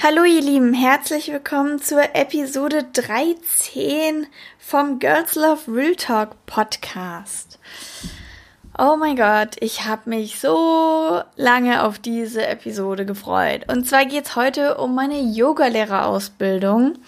[0.00, 7.58] Hallo ihr Lieben, herzlich willkommen zur Episode 13 vom Girls Love Real Talk Podcast.
[8.78, 13.62] Oh mein Gott, ich habe mich so lange auf diese Episode gefreut.
[13.66, 16.98] Und zwar geht es heute um meine Yogalehrerausbildung.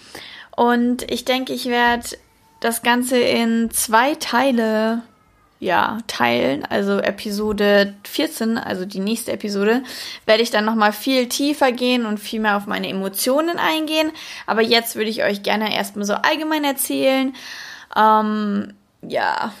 [0.57, 2.09] Und ich denke, ich werde
[2.59, 5.03] das Ganze in zwei Teile
[5.61, 6.65] ja, teilen.
[6.65, 9.83] Also Episode 14, also die nächste Episode,
[10.25, 14.11] werde ich dann nochmal viel tiefer gehen und viel mehr auf meine Emotionen eingehen.
[14.47, 17.35] Aber jetzt würde ich euch gerne erstmal so allgemein erzählen.
[17.95, 19.53] Ähm, ja,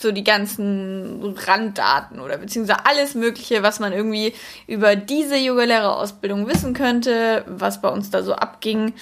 [0.00, 4.32] so die ganzen Randdaten oder beziehungsweise alles Mögliche, was man irgendwie
[4.66, 8.94] über diese Yogalehrerausbildung wissen könnte, was bei uns da so abging.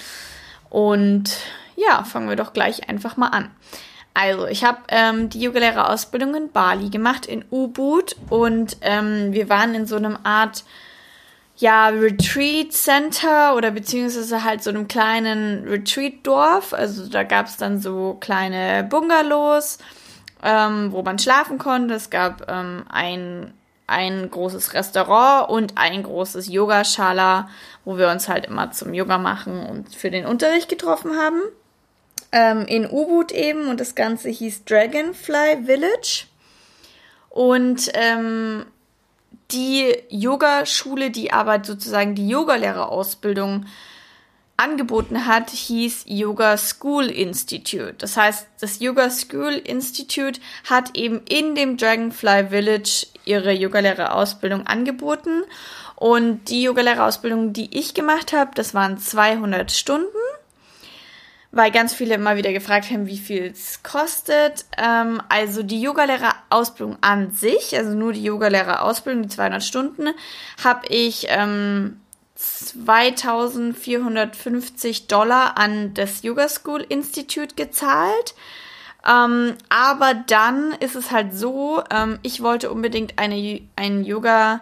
[0.69, 1.37] Und
[1.77, 3.51] ja, fangen wir doch gleich einfach mal an.
[4.15, 8.15] Also, ich habe ähm, die Yogalehrerausbildung in Bali gemacht, in Ubud.
[8.29, 10.63] Und ähm, wir waren in so einem Art,
[11.57, 16.73] ja, Retreat Center oder beziehungsweise halt so einem kleinen Retreat-Dorf.
[16.73, 19.79] Also, da gab es dann so kleine Bungalows,
[20.43, 21.95] ähm, wo man schlafen konnte.
[21.95, 23.53] Es gab ähm, ein,
[23.85, 27.49] ein großes Restaurant und ein großes Yogaschala,
[27.83, 31.41] wo wir uns halt immer zum Yoga machen und für den Unterricht getroffen haben
[32.31, 36.25] ähm, in Ubud eben und das Ganze hieß Dragonfly Village.
[37.29, 38.65] Und ähm,
[39.51, 43.65] die Yogaschule, die aber sozusagen die Yogalehrerausbildung
[44.57, 47.95] angeboten hat, hieß Yoga School Institute.
[47.97, 50.39] Das heißt, das Yoga School Institute
[50.69, 55.43] hat eben in dem Dragonfly Village ihre Yogalehrerausbildung angeboten.
[55.95, 60.07] Und die Yogalehrerausbildung, die ich gemacht habe, das waren 200 Stunden
[61.55, 64.65] weil ganz viele immer wieder gefragt haben, wie viel es kostet.
[64.77, 70.09] Ähm, also die Yogalehrerausbildung an sich, also nur die Yogalehrerausbildung, die 200 Stunden,
[70.61, 72.01] habe ich ähm,
[72.35, 78.35] 2450 Dollar an das Yoga School Institute gezahlt.
[79.07, 84.59] Ähm, aber dann ist es halt so, ähm, ich wollte unbedingt eine, ein Yoga,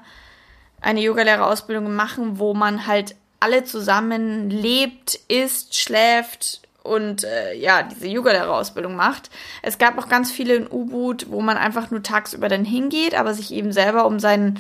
[0.80, 8.08] eine Yogalehrerausbildung machen, wo man halt alle zusammen lebt, isst, schläft, und äh, ja, diese
[8.08, 9.30] Yoga-Lehrerausbildung macht.
[9.62, 13.34] Es gab auch ganz viele in U-Boot, wo man einfach nur tagsüber dann hingeht, aber
[13.34, 14.60] sich eben selber um seinen,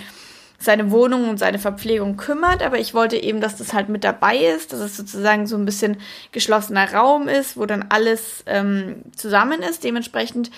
[0.58, 2.64] seine Wohnung und seine Verpflegung kümmert.
[2.64, 5.66] Aber ich wollte eben, dass das halt mit dabei ist, dass es sozusagen so ein
[5.66, 5.98] bisschen
[6.32, 9.84] geschlossener Raum ist, wo dann alles ähm, zusammen ist.
[9.84, 10.50] Dementsprechend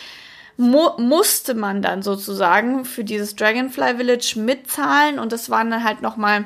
[0.58, 6.02] mu musste man dann sozusagen für dieses Dragonfly Village mitzahlen und das waren dann halt
[6.02, 6.46] nochmal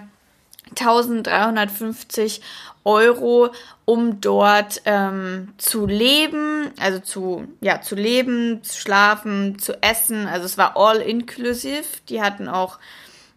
[0.69, 2.41] 1350
[2.83, 3.51] Euro,
[3.85, 10.27] um dort ähm, zu leben, also zu, ja, zu leben, zu schlafen, zu essen.
[10.27, 11.85] Also es war all inclusive.
[12.07, 12.79] Die hatten auch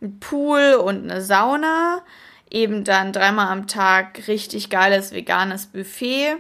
[0.01, 2.03] einen Pool und eine Sauna.
[2.51, 6.37] Eben dann dreimal am Tag richtig geiles veganes Buffet.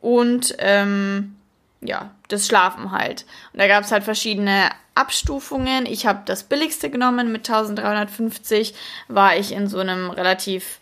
[0.00, 1.36] Und ähm,
[1.80, 3.24] ja, das Schlafen halt.
[3.52, 5.86] Und da gab es halt verschiedene Abstufungen.
[5.86, 8.74] Ich habe das billigste genommen mit 1350.
[9.08, 10.78] War ich in so einem relativ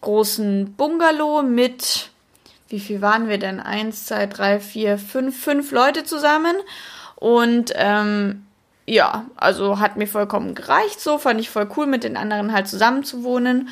[0.00, 2.10] großen Bungalow mit,
[2.68, 3.60] wie viel waren wir denn?
[3.60, 6.56] Eins, zwei, drei, vier, fünf, fünf Leute zusammen.
[7.16, 8.46] Und ähm,
[8.86, 12.68] ja, also hat mir vollkommen gereicht so, fand ich voll cool, mit den anderen halt
[12.68, 13.68] zusammen zu wohnen.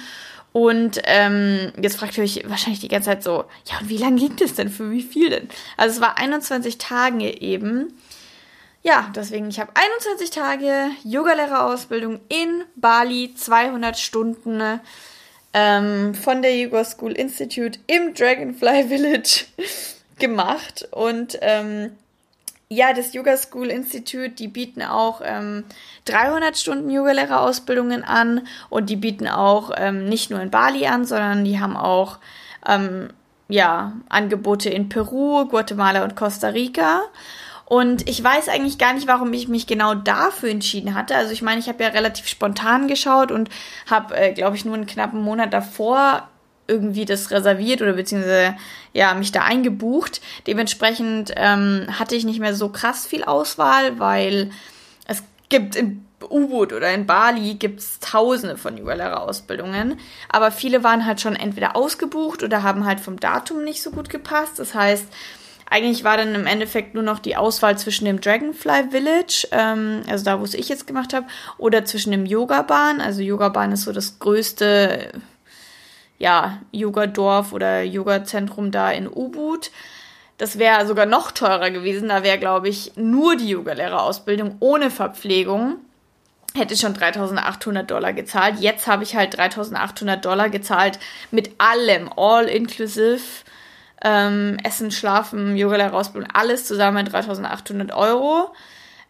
[0.52, 4.18] Und ähm, jetzt fragt ihr euch wahrscheinlich die ganze Zeit so, ja, und wie lange
[4.18, 4.70] liegt es denn?
[4.70, 5.48] Für wie viel denn?
[5.76, 7.92] Also es war 21 Tage eben.
[8.86, 14.62] Ja, deswegen, ich habe 21 Tage Yogalehrerausbildung in Bali, 200 Stunden
[15.52, 19.46] ähm, von der Yoga School Institute im Dragonfly Village
[20.20, 20.86] gemacht.
[20.92, 21.96] Und ähm,
[22.68, 25.64] ja, das Yoga School Institute, die bieten auch ähm,
[26.04, 31.44] 300 Stunden Yogalehrerausbildungen an und die bieten auch ähm, nicht nur in Bali an, sondern
[31.44, 32.18] die haben auch
[32.64, 33.08] ähm,
[33.48, 37.02] ja, Angebote in Peru, Guatemala und Costa Rica.
[37.66, 41.16] Und ich weiß eigentlich gar nicht, warum ich mich genau dafür entschieden hatte.
[41.16, 43.50] Also ich meine, ich habe ja relativ spontan geschaut und
[43.90, 46.28] habe, äh, glaube ich, nur einen knappen Monat davor
[46.68, 48.56] irgendwie das reserviert oder beziehungsweise
[48.92, 50.20] ja mich da eingebucht.
[50.46, 54.50] Dementsprechend ähm, hatte ich nicht mehr so krass viel Auswahl, weil
[55.06, 59.98] es gibt in U-Boot oder in Bali gibt's tausende von ULR-Ausbildungen,
[60.28, 64.08] aber viele waren halt schon entweder ausgebucht oder haben halt vom Datum nicht so gut
[64.08, 64.58] gepasst.
[64.58, 65.06] Das heißt,
[65.68, 70.24] eigentlich war dann im Endeffekt nur noch die Auswahl zwischen dem Dragonfly Village, ähm, also
[70.24, 71.26] da, wo es ich jetzt gemacht habe,
[71.58, 73.00] oder zwischen dem Yoga Bahn.
[73.00, 75.12] Also Yoga Bahn ist so das größte,
[76.18, 79.70] ja, Yoga-Dorf oder Yoga-Zentrum da in Ubud.
[80.38, 82.08] Das wäre sogar noch teurer gewesen.
[82.08, 85.78] Da wäre, glaube ich, nur die Yogalehrerausbildung ohne Verpflegung
[86.56, 88.60] hätte schon 3800 Dollar gezahlt.
[88.60, 90.98] Jetzt habe ich halt 3800 Dollar gezahlt
[91.30, 93.20] mit allem, all inclusive.
[94.02, 98.52] Ähm, Essen, Schlafen, Yoga-Lehrerausbildung, alles zusammen 3800 Euro.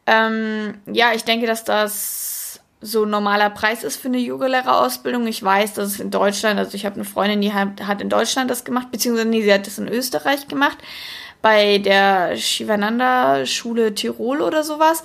[0.07, 5.27] Ähm, ja, ich denke, dass das so ein normaler Preis ist für eine Yogalehrerausbildung.
[5.27, 8.09] Ich weiß, dass es in Deutschland, also ich habe eine Freundin, die hat, hat in
[8.09, 10.79] Deutschland das gemacht, beziehungsweise nee, sie hat das in Österreich gemacht,
[11.43, 15.03] bei der Shivananda-Schule Tirol oder sowas.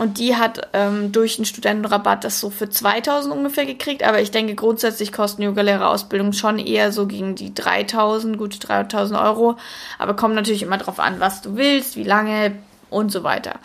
[0.00, 4.02] Und die hat ähm, durch einen Studentenrabatt das so für 2000 ungefähr gekriegt.
[4.02, 9.58] Aber ich denke, grundsätzlich kosten Yogalehrerausbildung schon eher so gegen die 3000, gute 3000 Euro.
[9.98, 12.52] Aber kommt natürlich immer drauf an, was du willst, wie lange
[12.88, 13.56] und so weiter.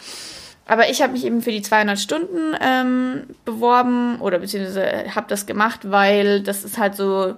[0.68, 5.46] Aber ich habe mich eben für die 200 Stunden ähm, beworben oder beziehungsweise habe das
[5.46, 7.36] gemacht, weil das ist halt so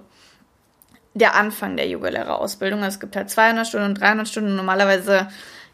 [1.14, 2.82] der Anfang der Yogalehrerausbildung.
[2.82, 4.56] Also es gibt halt 200 Stunden und 300 Stunden.
[4.56, 5.28] Normalerweise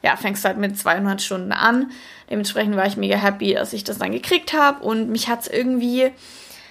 [0.05, 1.91] ja, fängst halt mit 200 Stunden an.
[2.31, 5.49] Dementsprechend war ich mega happy, dass ich das dann gekriegt habe und mich hat es
[5.49, 6.13] irgendwie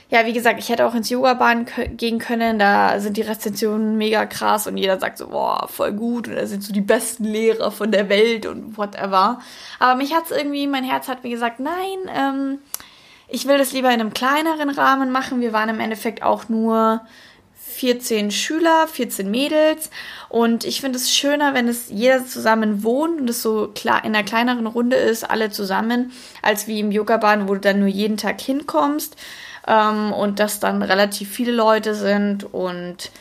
[0.09, 1.65] ja, wie gesagt, ich hätte auch ins Yoga-Bahn
[1.97, 2.59] gehen können.
[2.59, 6.45] Da sind die Rezensionen mega krass und jeder sagt so, boah, voll gut und da
[6.45, 9.39] sind so die besten Lehrer von der Welt und whatever.
[9.79, 12.59] Aber mich hat's irgendwie, mein Herz hat mir gesagt, nein, ähm,
[13.27, 15.41] ich will das lieber in einem kleineren Rahmen machen.
[15.41, 17.01] Wir waren im Endeffekt auch nur
[17.73, 19.89] 14 Schüler, 14 Mädels.
[20.29, 24.15] Und ich finde es schöner, wenn es jeder zusammen wohnt und es so klar in
[24.15, 26.11] einer kleineren Runde ist, alle zusammen,
[26.41, 29.15] als wie im Yoga-Bahn, wo du dann nur jeden Tag hinkommst
[29.67, 32.53] ähm, und dass dann relativ viele Leute sind.
[32.53, 33.11] Und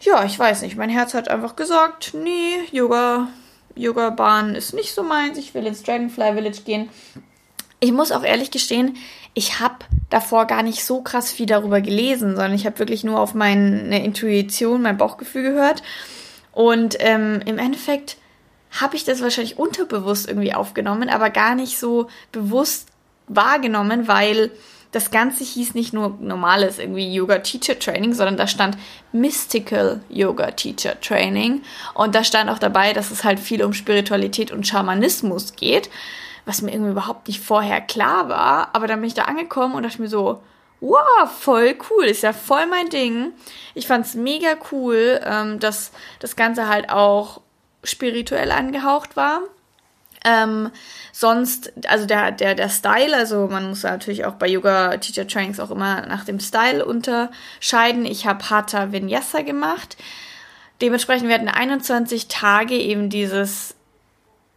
[0.00, 3.28] ja, ich weiß nicht, mein Herz hat einfach gesagt, nee, Yoga,
[3.74, 6.88] Yoga-Bahn ist nicht so meins, ich will ins Dragonfly Village gehen.
[7.80, 8.96] Ich muss auch ehrlich gestehen,
[9.34, 9.76] ich habe
[10.08, 14.04] davor gar nicht so krass viel darüber gelesen, sondern ich habe wirklich nur auf meine
[14.04, 15.82] Intuition, mein Bauchgefühl gehört.
[16.52, 18.16] Und ähm, im Endeffekt
[18.80, 22.88] habe ich das wahrscheinlich unterbewusst irgendwie aufgenommen, aber gar nicht so bewusst
[23.28, 24.50] wahrgenommen, weil
[24.92, 28.76] das Ganze hieß nicht nur normales irgendwie Yoga Teacher Training, sondern da stand
[29.12, 31.62] Mystical Yoga Teacher Training.
[31.94, 35.88] Und da stand auch dabei, dass es halt viel um Spiritualität und Schamanismus geht,
[36.44, 38.70] was mir irgendwie überhaupt nicht vorher klar war.
[38.74, 40.42] Aber dann bin ich da angekommen und dachte mir so,
[40.80, 43.32] wow, voll cool, ist ja voll mein Ding.
[43.74, 47.40] Ich fand's mega cool, ähm, dass das Ganze halt auch
[47.84, 49.40] spirituell angehaucht war.
[50.24, 50.70] Ähm,
[51.12, 55.60] sonst, also der, der, der Style, also man muss natürlich auch bei Yoga Teacher Trainings
[55.60, 58.04] auch immer nach dem Style unterscheiden.
[58.04, 59.96] Ich habe Hatha Vinyasa gemacht.
[60.82, 63.74] Dementsprechend werden 21 Tage eben dieses,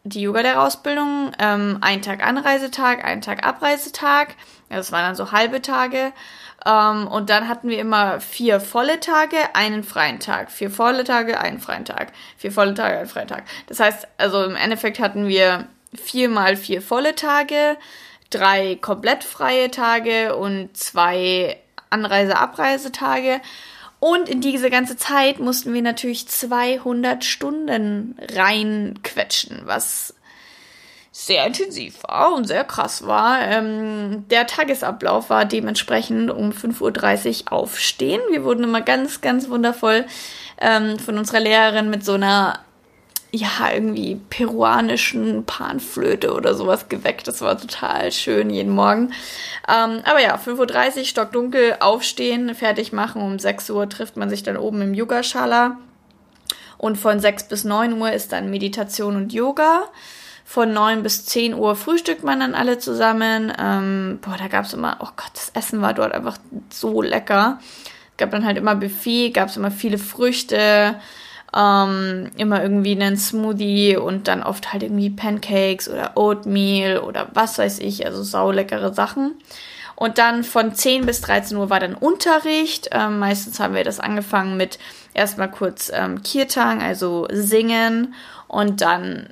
[0.03, 4.35] die Yoga-Lehrerausbildung, ähm, ein Tag Anreisetag, ein Tag Abreisetag.
[4.69, 6.11] Das waren dann so halbe Tage.
[6.65, 10.51] Ähm, und dann hatten wir immer vier volle Tage, einen freien Tag.
[10.51, 12.11] Vier volle Tage, einen freien Tag.
[12.37, 13.43] Vier volle Tage, einen freien Tag.
[13.67, 17.77] Das heißt, also im Endeffekt hatten wir vier mal vier volle Tage,
[18.29, 21.57] drei komplett freie Tage und zwei
[21.89, 23.39] Anreise-Abreisetage.
[24.03, 30.13] Und in diese ganze Zeit mussten wir natürlich 200 Stunden reinquetschen, was
[31.13, 33.39] sehr intensiv war und sehr krass war.
[33.43, 38.19] Ähm, der Tagesablauf war dementsprechend um 5.30 Uhr aufstehen.
[38.29, 40.03] Wir wurden immer ganz, ganz wundervoll
[40.59, 42.59] ähm, von unserer Lehrerin mit so einer,
[43.35, 47.27] ja, irgendwie peruanischen Panflöte oder sowas geweckt.
[47.27, 49.11] Das war total schön jeden Morgen.
[49.67, 53.23] Ähm, aber ja, 5.30 Uhr, stockdunkel, aufstehen, fertig machen.
[53.23, 55.77] Um 6 Uhr trifft man sich dann oben im Yogaschala.
[56.77, 59.85] Und von 6 bis 9 Uhr ist dann Meditation und Yoga.
[60.45, 63.51] Von 9 bis 10 Uhr frühstückt man dann alle zusammen.
[63.59, 66.37] Ähm, boah, da gab es immer, oh Gott, das Essen war dort einfach
[66.69, 67.57] so lecker.
[68.11, 70.99] Es gab dann halt immer Buffet, gab es immer viele Früchte,
[71.55, 77.57] ähm, immer irgendwie einen Smoothie und dann oft halt irgendwie Pancakes oder Oatmeal oder was
[77.57, 79.35] weiß ich, also sauleckere Sachen.
[79.95, 82.89] Und dann von 10 bis 13 Uhr war dann Unterricht.
[82.91, 84.79] Ähm, meistens haben wir das angefangen mit
[85.13, 88.15] erstmal kurz ähm, Kirtang, also singen
[88.47, 89.29] und dann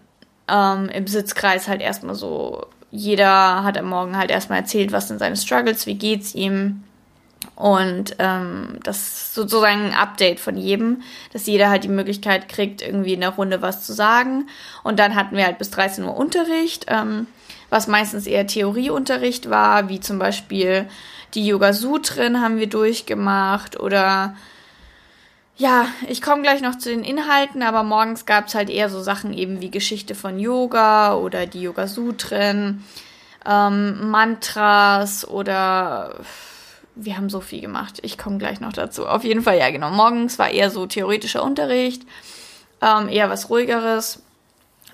[0.47, 5.19] ähm, im Sitzkreis halt erstmal so, jeder hat am Morgen halt erstmal erzählt, was sind
[5.19, 6.83] seine Struggles, wie geht's ihm.
[7.61, 13.13] Und ähm, das sozusagen ein Update von jedem, dass jeder halt die Möglichkeit kriegt, irgendwie
[13.13, 14.47] in der Runde was zu sagen.
[14.81, 17.27] Und dann hatten wir halt bis 13 Uhr Unterricht, ähm,
[17.69, 20.87] was meistens eher Theorieunterricht war, wie zum Beispiel
[21.35, 24.35] die Yoga Sutren haben wir durchgemacht oder
[25.55, 29.03] ja, ich komme gleich noch zu den Inhalten, aber morgens gab es halt eher so
[29.03, 32.83] Sachen eben wie Geschichte von Yoga oder die Yoga Sutren,
[33.45, 36.15] ähm, Mantras oder
[36.95, 37.99] wir haben so viel gemacht.
[38.01, 39.07] Ich komme gleich noch dazu.
[39.07, 39.91] Auf jeden Fall, ja, genau.
[39.91, 42.03] Morgens war eher so theoretischer Unterricht,
[42.81, 44.21] ähm, eher was ruhigeres.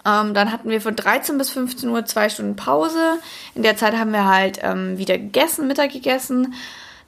[0.06, 3.20] Ähm, dann hatten wir von 13 bis 15 Uhr zwei Stunden Pause.
[3.56, 6.54] In der Zeit haben wir halt ähm, wieder gegessen, Mittag gegessen.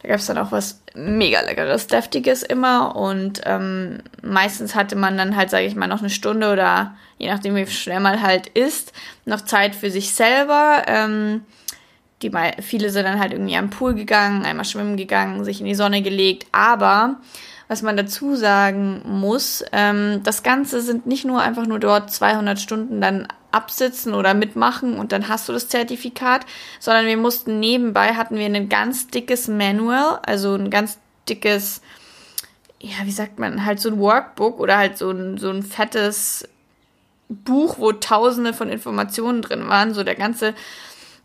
[0.02, 2.96] Da gab es dann auch was mega leckeres, deftiges immer.
[2.96, 7.30] Und ähm, meistens hatte man dann halt, sage ich mal, noch eine Stunde oder je
[7.30, 8.94] nachdem, wie schnell man halt isst,
[9.26, 10.84] noch Zeit für sich selber.
[10.88, 11.46] Ähm,
[12.22, 15.76] die viele sind dann halt irgendwie am Pool gegangen, einmal schwimmen gegangen, sich in die
[15.76, 16.48] Sonne gelegt.
[16.52, 17.18] Aber
[17.70, 22.60] was man dazu sagen muss, ähm, das Ganze sind nicht nur einfach nur dort 200
[22.60, 26.46] Stunden dann absitzen oder mitmachen und dann hast du das Zertifikat,
[26.80, 31.82] sondern wir mussten nebenbei hatten wir ein ganz dickes Manual, also ein ganz dickes,
[32.80, 36.48] ja, wie sagt man, halt so ein Workbook oder halt so ein, so ein fettes
[37.28, 40.54] Buch, wo tausende von Informationen drin waren, so der ganze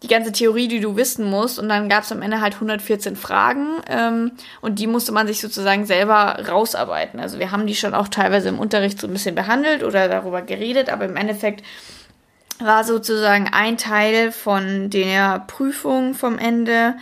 [0.04, 1.58] die ganze Theorie, die du wissen musst.
[1.58, 5.40] Und dann gab es am Ende halt 114 Fragen ähm, und die musste man sich
[5.40, 7.20] sozusagen selber rausarbeiten.
[7.20, 10.42] Also wir haben die schon auch teilweise im Unterricht so ein bisschen behandelt oder darüber
[10.42, 11.64] geredet, aber im Endeffekt
[12.58, 16.96] war sozusagen ein Teil von der Prüfung vom Ende,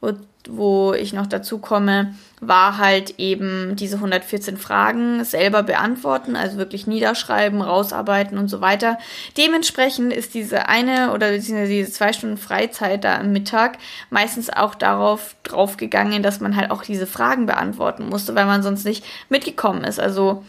[0.00, 0.12] wo,
[0.48, 6.86] wo ich noch dazu komme, war halt eben diese 114 Fragen selber beantworten, also wirklich
[6.86, 8.98] niederschreiben, rausarbeiten und so weiter.
[9.36, 13.78] Dementsprechend ist diese eine oder diese zwei Stunden Freizeit da am Mittag
[14.10, 18.84] meistens auch darauf draufgegangen, dass man halt auch diese Fragen beantworten musste, weil man sonst
[18.84, 20.00] nicht mitgekommen ist.
[20.00, 20.44] Also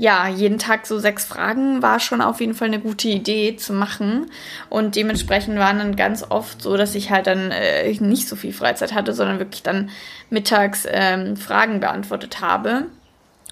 [0.00, 3.74] ja, jeden Tag so sechs Fragen war schon auf jeden Fall eine gute Idee zu
[3.74, 4.30] machen.
[4.70, 8.54] Und dementsprechend waren dann ganz oft so, dass ich halt dann äh, nicht so viel
[8.54, 9.90] Freizeit hatte, sondern wirklich dann
[10.30, 12.86] mittags ähm, Fragen beantwortet habe.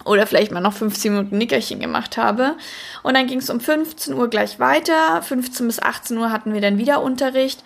[0.07, 2.57] Oder vielleicht mal noch 15 Minuten Nickerchen gemacht habe.
[3.03, 5.21] Und dann ging es um 15 Uhr gleich weiter.
[5.21, 7.63] 15 bis 18 Uhr hatten wir dann wieder Unterricht.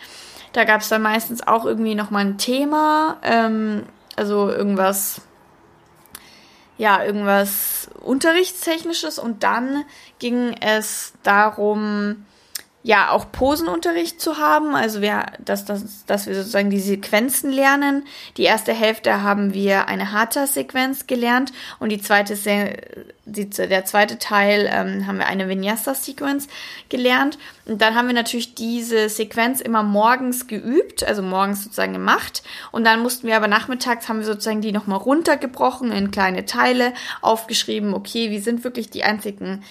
[0.54, 3.18] Da gab es dann meistens auch irgendwie nochmal ein Thema.
[3.22, 3.84] Ähm,
[4.16, 5.20] also irgendwas
[6.82, 9.84] ja, irgendwas Unterrichtstechnisches und dann
[10.18, 12.26] ging es darum,
[12.84, 18.04] ja auch Posenunterricht zu haben, also wir, dass, dass, dass wir sozusagen die Sequenzen lernen.
[18.36, 22.36] Die erste Hälfte haben wir eine Hatha-Sequenz gelernt und die zweite,
[23.24, 26.48] die, der zweite Teil ähm, haben wir eine Vinyasa-Sequenz
[26.88, 27.38] gelernt.
[27.66, 32.42] Und dann haben wir natürlich diese Sequenz immer morgens geübt, also morgens sozusagen gemacht.
[32.72, 36.92] Und dann mussten wir aber nachmittags haben wir sozusagen die nochmal runtergebrochen in kleine Teile,
[37.20, 39.62] aufgeschrieben, okay, wie sind wirklich die einzigen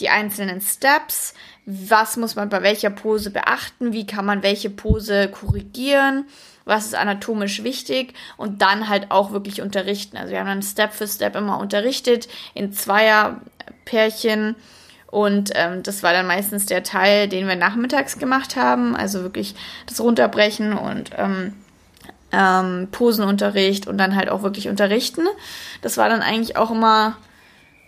[0.00, 1.34] die einzelnen Steps,
[1.66, 6.26] was muss man bei welcher Pose beachten, wie kann man welche Pose korrigieren,
[6.64, 8.14] was ist anatomisch wichtig?
[8.36, 10.16] Und dann halt auch wirklich unterrichten.
[10.16, 14.56] Also wir haben dann Step für Step immer unterrichtet in Zweierpärchen.
[15.06, 19.56] Und ähm, das war dann meistens der Teil, den wir nachmittags gemacht haben, also wirklich
[19.86, 21.54] das Runterbrechen und ähm,
[22.30, 25.22] ähm, Posenunterricht und dann halt auch wirklich unterrichten.
[25.82, 27.16] Das war dann eigentlich auch immer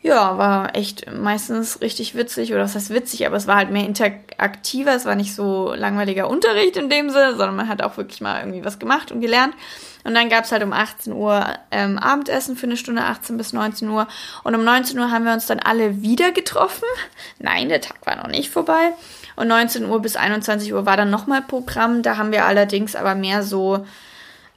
[0.02, 2.52] ja, war echt meistens richtig witzig.
[2.52, 4.94] Oder was heißt witzig, aber es war halt mehr interaktiver.
[4.94, 8.40] Es war nicht so langweiliger Unterricht in dem Sinne, sondern man hat auch wirklich mal
[8.40, 9.54] irgendwie was gemacht und gelernt.
[10.02, 13.88] Und dann gab's halt um 18 Uhr ähm, Abendessen für eine Stunde, 18 bis 19
[13.88, 14.08] Uhr.
[14.42, 16.88] Und um 19 Uhr haben wir uns dann alle wieder getroffen.
[17.38, 18.92] Nein, der Tag war noch nicht vorbei.
[19.36, 22.02] Und 19 Uhr bis 21 Uhr war dann nochmal Programm.
[22.02, 23.86] Da haben wir allerdings aber mehr so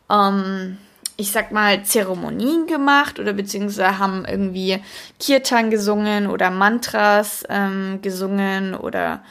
[0.09, 0.79] ähm,
[1.17, 4.79] ich sag mal, Zeremonien gemacht oder beziehungsweise haben irgendwie
[5.19, 9.23] Kirtan gesungen oder Mantras ähm, gesungen oder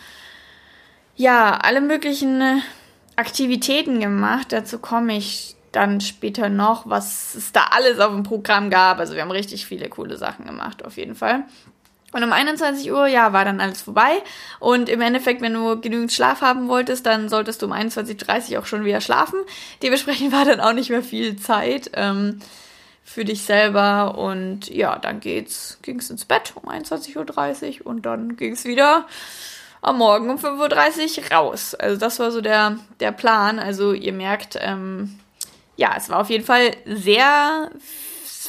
[1.17, 2.63] ja, alle möglichen
[3.17, 4.49] Aktivitäten gemacht.
[4.51, 8.99] Dazu komme ich dann später noch, was es da alles auf dem Programm gab.
[8.99, 11.45] Also wir haben richtig viele coole Sachen gemacht, auf jeden Fall.
[12.15, 14.23] Und um 21 Uhr, ja, war dann alles vorbei.
[14.61, 18.61] Und im Endeffekt, wenn du genügend Schlaf haben wolltest, dann solltest du um 21.30 Uhr
[18.61, 19.41] auch schon wieder schlafen.
[19.83, 22.39] Dementsprechend war dann auch nicht mehr viel Zeit ähm,
[23.03, 24.17] für dich selber.
[24.17, 29.09] Und ja, dann geht's, ging's ins Bett um 21.30 Uhr und dann ging's wieder
[29.83, 31.75] am Morgen um 5.30 Uhr raus.
[31.75, 33.59] Also das war so der, der Plan.
[33.59, 35.19] Also ihr merkt, ähm,
[35.75, 37.73] ja, es war auf jeden Fall sehr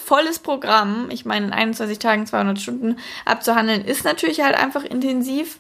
[0.06, 1.10] volles Programm.
[1.10, 5.60] Ich meine, in 21 Tagen 200 Stunden abzuhandeln ist natürlich halt einfach intensiv.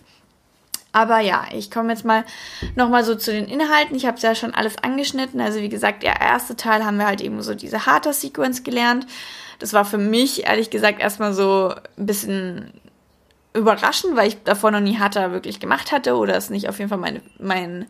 [0.91, 2.23] Aber ja, ich komme jetzt mal
[2.75, 3.97] nochmal so zu den Inhalten.
[3.97, 5.41] Ich habe es ja schon alles angeschnitten.
[5.41, 9.05] Also wie gesagt, der erste Teil haben wir halt eben so diese Harter-Sequence gelernt.
[9.59, 12.71] Das war für mich ehrlich gesagt erstmal so ein bisschen
[13.53, 16.89] überraschend, weil ich davor noch nie Harter wirklich gemacht hatte oder es nicht auf jeden
[16.89, 17.87] Fall mein, mein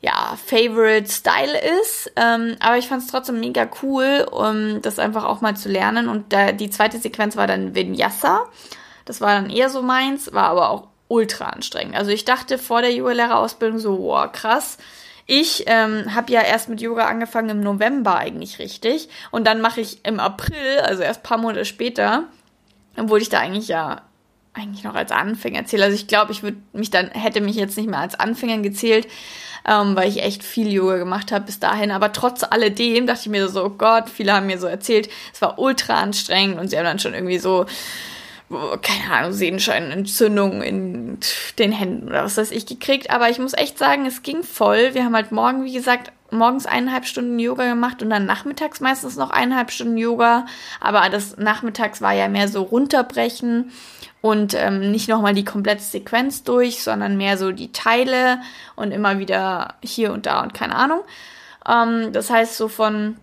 [0.00, 2.12] ja, Favorite Style ist.
[2.16, 6.08] Ähm, aber ich fand es trotzdem mega cool, um das einfach auch mal zu lernen.
[6.08, 8.46] Und da, die zweite Sequenz war dann Vinyasa.
[9.04, 11.96] Das war dann eher so meins, war aber auch ultra anstrengend.
[11.96, 14.78] Also ich dachte vor der Yoga-Lehrerausbildung so, wow, krass.
[15.26, 19.08] Ich ähm, habe ja erst mit Yoga angefangen im November eigentlich richtig.
[19.30, 22.24] Und dann mache ich im April, also erst paar Monate später,
[22.96, 24.02] obwohl ich da eigentlich ja
[24.54, 25.84] eigentlich noch als Anfänger zähle.
[25.84, 29.06] Also ich glaube, ich würde mich dann, hätte mich jetzt nicht mehr als Anfänger gezählt,
[29.66, 31.90] ähm, weil ich echt viel Yoga gemacht habe bis dahin.
[31.90, 35.40] Aber trotz alledem dachte ich mir so, oh Gott, viele haben mir so erzählt, es
[35.40, 37.66] war ultra anstrengend und sie haben dann schon irgendwie so,
[38.48, 41.18] keine Ahnung, Sehenscheinentzündung in
[41.58, 43.10] den Händen oder was weiß ich gekriegt.
[43.10, 44.94] Aber ich muss echt sagen, es ging voll.
[44.94, 49.16] Wir haben halt morgen, wie gesagt, morgens eineinhalb Stunden Yoga gemacht und dann nachmittags meistens
[49.16, 50.46] noch eineinhalb Stunden Yoga.
[50.80, 53.72] Aber das nachmittags war ja mehr so runterbrechen
[54.20, 58.40] und ähm, nicht nochmal die komplette Sequenz durch, sondern mehr so die Teile
[58.76, 61.00] und immer wieder hier und da und keine Ahnung.
[61.66, 63.16] Ähm, das heißt, so von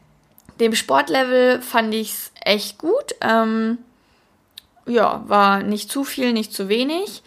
[0.59, 3.15] dem Sportlevel fand ich es echt gut.
[3.21, 3.79] Ähm,
[4.85, 7.23] ja, war nicht zu viel, nicht zu wenig.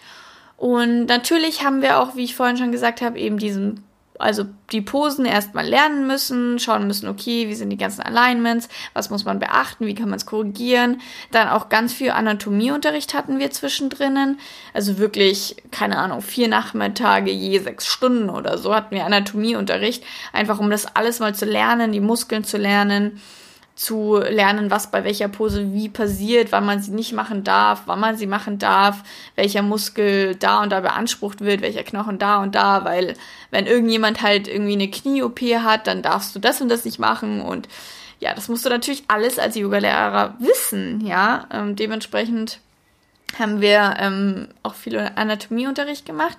[0.56, 3.84] Und natürlich haben wir auch, wie ich vorhin schon gesagt habe, eben diesen
[4.18, 9.10] also die Posen erstmal lernen müssen, schauen müssen, okay, wie sind die ganzen Alignments, was
[9.10, 11.00] muss man beachten, wie kann man es korrigieren.
[11.30, 14.38] Dann auch ganz viel Anatomieunterricht hatten wir zwischendrin.
[14.74, 20.58] Also wirklich, keine Ahnung, vier Nachmittage je sechs Stunden oder so hatten wir Anatomieunterricht, einfach
[20.58, 23.20] um das alles mal zu lernen, die Muskeln zu lernen
[23.78, 28.00] zu lernen, was bei welcher Pose wie passiert, wann man sie nicht machen darf, wann
[28.00, 29.04] man sie machen darf,
[29.36, 33.14] welcher Muskel da und da beansprucht wird, welcher Knochen da und da, weil
[33.52, 37.40] wenn irgendjemand halt irgendwie eine Knie-OP hat, dann darfst du das und das nicht machen
[37.40, 37.68] und
[38.18, 41.46] ja, das musst du natürlich alles als Yoga-Lehrer wissen, ja.
[41.52, 42.58] Ähm, dementsprechend
[43.38, 46.38] haben wir ähm, auch viel Anatomieunterricht gemacht.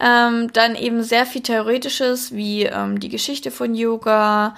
[0.00, 4.56] Ähm, dann eben sehr viel Theoretisches, wie ähm, die Geschichte von Yoga,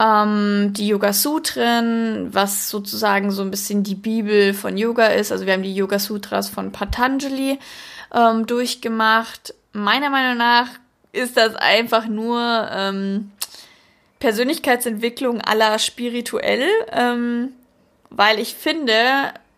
[0.00, 5.32] ähm, die Yoga Sutren, was sozusagen so ein bisschen die Bibel von Yoga ist.
[5.32, 7.58] Also wir haben die Yoga Sutras von Patanjali
[8.14, 9.54] ähm, durchgemacht.
[9.72, 10.68] Meiner Meinung nach
[11.12, 13.32] ist das einfach nur ähm,
[14.20, 17.50] Persönlichkeitsentwicklung aller spirituell, ähm,
[18.10, 18.94] weil ich finde,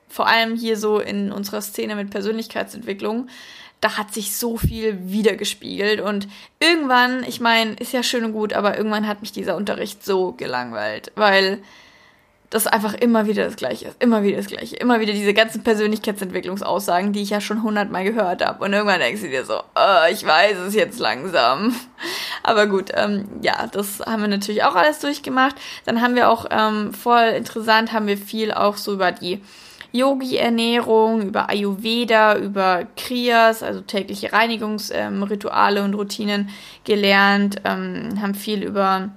[0.08, 3.28] vor allem hier so in unserer Szene mit Persönlichkeitsentwicklung,
[3.80, 6.00] da hat sich so viel wiedergespiegelt.
[6.00, 10.04] Und irgendwann, ich meine, ist ja schön und gut, aber irgendwann hat mich dieser Unterricht
[10.04, 11.62] so gelangweilt, weil
[12.50, 15.62] das einfach immer wieder das Gleiche ist, immer wieder das Gleiche, immer wieder diese ganzen
[15.62, 18.64] Persönlichkeitsentwicklungsaussagen, die ich ja schon hundertmal gehört habe.
[18.64, 21.74] Und irgendwann denkst du dir so, oh, ich weiß es jetzt langsam.
[22.42, 25.54] Aber gut, ähm, ja, das haben wir natürlich auch alles durchgemacht.
[25.86, 29.40] Dann haben wir auch ähm, voll interessant, haben wir viel auch so über die
[29.92, 36.50] Yogi-Ernährung, über Ayurveda, über Kriyas, also tägliche Reinigungsrituale ähm, und Routinen
[36.84, 39.10] gelernt, ähm, haben viel über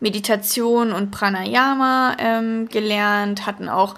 [0.00, 3.94] Meditation und Pranayama ähm, gelernt, hatten auch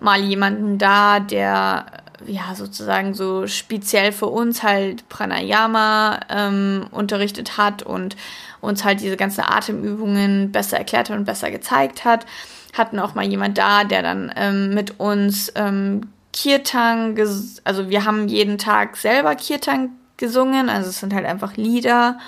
[0.00, 1.86] mal jemanden da, der
[2.26, 8.16] ja sozusagen so speziell für uns halt Pranayama ähm, unterrichtet hat und
[8.60, 12.26] uns halt diese ganzen Atemübungen besser erklärt und besser gezeigt hat
[12.74, 16.02] hatten auch mal jemand da, der dann ähm, mit uns ähm,
[16.32, 17.16] Kirtan,
[17.64, 22.18] also wir haben jeden Tag selber Kirtan gesungen, also es sind halt einfach Lieder,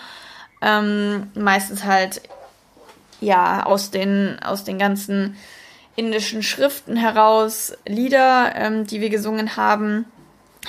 [0.62, 2.22] ähm, meistens halt
[3.20, 5.37] ja aus den aus den ganzen
[5.96, 10.07] indischen Schriften heraus Lieder, ähm, die wir gesungen haben,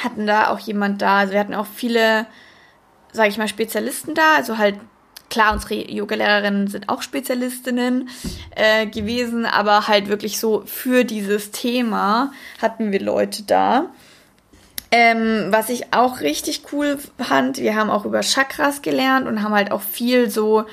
[0.03, 2.25] hatten da auch jemand da, also wir hatten auch viele,
[3.13, 4.75] sage ich mal, Spezialisten da, also halt
[5.31, 8.09] Klar, unsere Yoga-Lehrerinnen sind auch Spezialistinnen
[8.53, 13.85] äh, gewesen, aber halt wirklich so für dieses Thema hatten wir Leute da.
[14.91, 19.53] Ähm, was ich auch richtig cool fand, wir haben auch über Chakras gelernt und haben
[19.53, 20.65] halt auch viel so.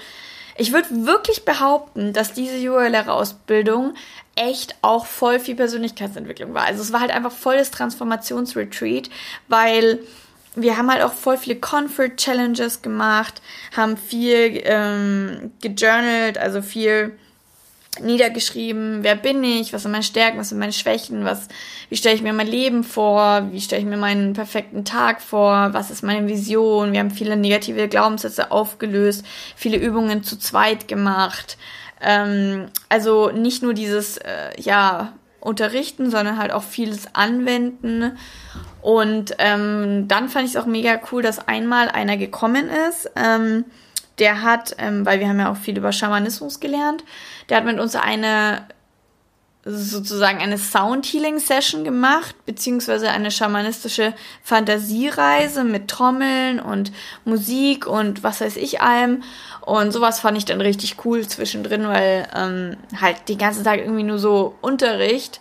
[0.56, 3.94] Ich würde wirklich behaupten, dass diese Yoga-Lehrerausbildung
[4.34, 6.64] echt auch voll viel Persönlichkeitsentwicklung war.
[6.64, 9.08] Also es war halt einfach volles Transformationsretreat,
[9.46, 10.00] weil
[10.62, 13.40] wir haben halt auch voll viele Comfort Challenges gemacht,
[13.76, 17.12] haben viel ähm, gejournalt, also viel
[18.00, 21.48] niedergeschrieben, wer bin ich, was sind meine Stärken, was sind meine Schwächen, was,
[21.88, 25.70] wie stelle ich mir mein Leben vor, wie stelle ich mir meinen perfekten Tag vor,
[25.72, 26.92] was ist meine Vision.
[26.92, 29.24] Wir haben viele negative Glaubenssätze aufgelöst,
[29.56, 31.58] viele Übungen zu zweit gemacht.
[32.00, 35.12] Ähm, also nicht nur dieses, äh, ja,
[35.48, 38.16] unterrichten, sondern halt auch vieles anwenden.
[38.82, 43.10] Und ähm, dann fand ich es auch mega cool, dass einmal einer gekommen ist.
[43.16, 43.64] Ähm,
[44.18, 47.04] der hat, ähm, weil wir haben ja auch viel über Schamanismus gelernt,
[47.48, 48.66] der hat mit uns eine
[49.68, 56.92] sozusagen eine Sound Healing Session gemacht, beziehungsweise eine schamanistische Fantasiereise mit Trommeln und
[57.24, 59.22] Musik und was weiß ich allem.
[59.60, 64.04] Und sowas fand ich dann richtig cool zwischendrin, weil ähm, halt den ganzen Tag irgendwie
[64.04, 65.40] nur so Unterricht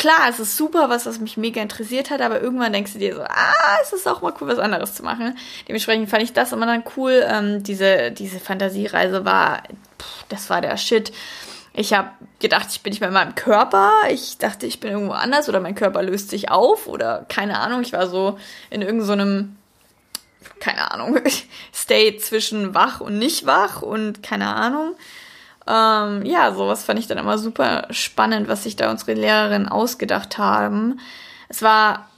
[0.00, 3.14] klar, es ist super, was, was mich mega interessiert hat, aber irgendwann denkst du dir
[3.14, 5.36] so, ah, es ist auch mal cool, was anderes zu machen.
[5.68, 7.22] Dementsprechend fand ich das immer dann cool.
[7.28, 9.62] Ähm, diese, diese Fantasiereise war,
[10.00, 11.12] pff, das war der Shit.
[11.72, 13.92] Ich habe gedacht, ich bin nicht mehr in meinem Körper.
[14.10, 17.82] Ich dachte, ich bin irgendwo anders oder mein Körper löst sich auf oder keine Ahnung.
[17.82, 18.38] Ich war so
[18.70, 19.56] in irgendeinem,
[20.42, 21.20] so keine Ahnung,
[21.74, 24.94] State zwischen wach und nicht wach und keine Ahnung.
[25.66, 30.38] Ähm, ja, sowas fand ich dann immer super spannend, was sich da unsere Lehrerinnen ausgedacht
[30.38, 30.98] haben.
[31.48, 32.09] Es war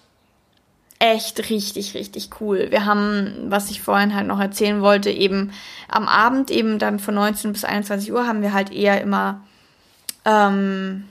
[1.03, 2.71] echt richtig, richtig cool.
[2.71, 5.53] Wir haben, was ich vorhin halt noch erzählen wollte, eben
[5.89, 9.41] am Abend, eben dann von 19 bis 21 Uhr, haben wir halt eher immer,
[10.25, 11.09] ähm,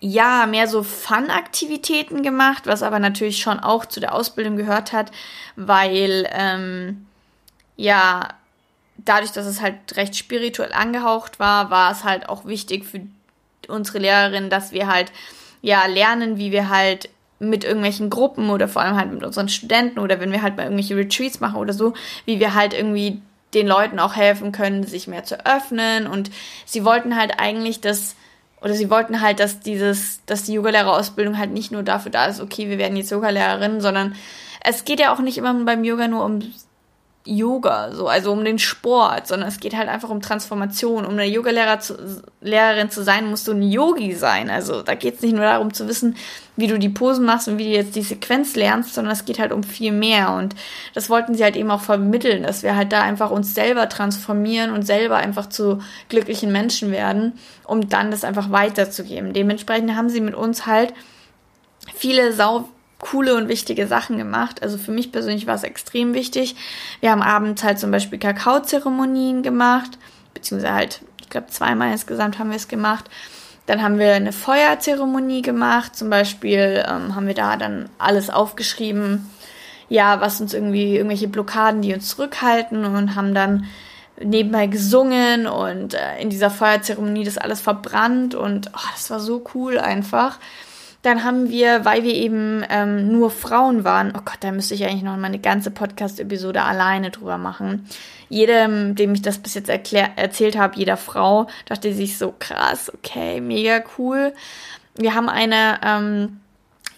[0.00, 5.12] ja, mehr so Fun-Aktivitäten gemacht, was aber natürlich schon auch zu der Ausbildung gehört hat,
[5.54, 7.06] weil, ähm,
[7.76, 8.26] ja,
[8.96, 13.02] dadurch, dass es halt recht spirituell angehaucht war, war es halt auch wichtig für
[13.68, 15.12] unsere Lehrerin, dass wir halt,
[15.62, 17.08] ja, lernen, wie wir halt
[17.40, 20.64] mit irgendwelchen Gruppen oder vor allem halt mit unseren Studenten oder wenn wir halt mal
[20.64, 21.94] irgendwelche Retreats machen oder so,
[22.26, 23.20] wie wir halt irgendwie
[23.54, 26.06] den Leuten auch helfen können, sich mehr zu öffnen.
[26.06, 26.30] Und
[26.66, 28.14] sie wollten halt eigentlich, dass
[28.62, 32.40] oder sie wollten halt, dass dieses, dass die Yogalehrerausbildung halt nicht nur dafür da ist,
[32.40, 34.14] okay, wir werden jetzt Yogalehrerin, sondern
[34.62, 36.40] es geht ja auch nicht immer beim Yoga nur um
[37.26, 41.04] Yoga, so, also um den Sport, sondern es geht halt einfach um Transformation.
[41.04, 41.94] Um eine Yoga-Lehrer zu,
[42.40, 44.48] Lehrerin zu sein, musst du ein Yogi sein.
[44.48, 46.16] Also da geht es nicht nur darum zu wissen,
[46.56, 49.38] wie du die Posen machst und wie du jetzt die Sequenz lernst, sondern es geht
[49.38, 50.32] halt um viel mehr.
[50.32, 50.56] Und
[50.94, 54.70] das wollten sie halt eben auch vermitteln, dass wir halt da einfach uns selber transformieren
[54.70, 59.34] und selber einfach zu glücklichen Menschen werden, um dann das einfach weiterzugeben.
[59.34, 60.94] Dementsprechend haben sie mit uns halt
[61.94, 62.66] viele sau
[63.00, 64.62] coole und wichtige Sachen gemacht.
[64.62, 66.54] Also für mich persönlich war es extrem wichtig.
[67.00, 69.98] Wir haben abends halt zum Beispiel Kakaozeremonien gemacht,
[70.34, 73.06] beziehungsweise halt, ich glaube, zweimal insgesamt haben wir es gemacht.
[73.66, 75.96] Dann haben wir eine Feuerzeremonie gemacht.
[75.96, 79.30] Zum Beispiel ähm, haben wir da dann alles aufgeschrieben,
[79.88, 83.66] ja, was uns irgendwie, irgendwelche Blockaden, die uns zurückhalten und haben dann
[84.22, 89.44] nebenbei gesungen und äh, in dieser Feuerzeremonie das alles verbrannt und oh, das war so
[89.54, 90.38] cool einfach.
[91.02, 94.84] Dann haben wir, weil wir eben ähm, nur Frauen waren, oh Gott, da müsste ich
[94.84, 97.88] eigentlich noch mal eine ganze Podcast-Episode alleine drüber machen.
[98.28, 102.92] Jedem, dem ich das bis jetzt erklär, erzählt habe, jeder Frau, dachte sich so krass,
[102.92, 104.34] okay, mega cool.
[104.96, 106.40] Wir haben eine ähm,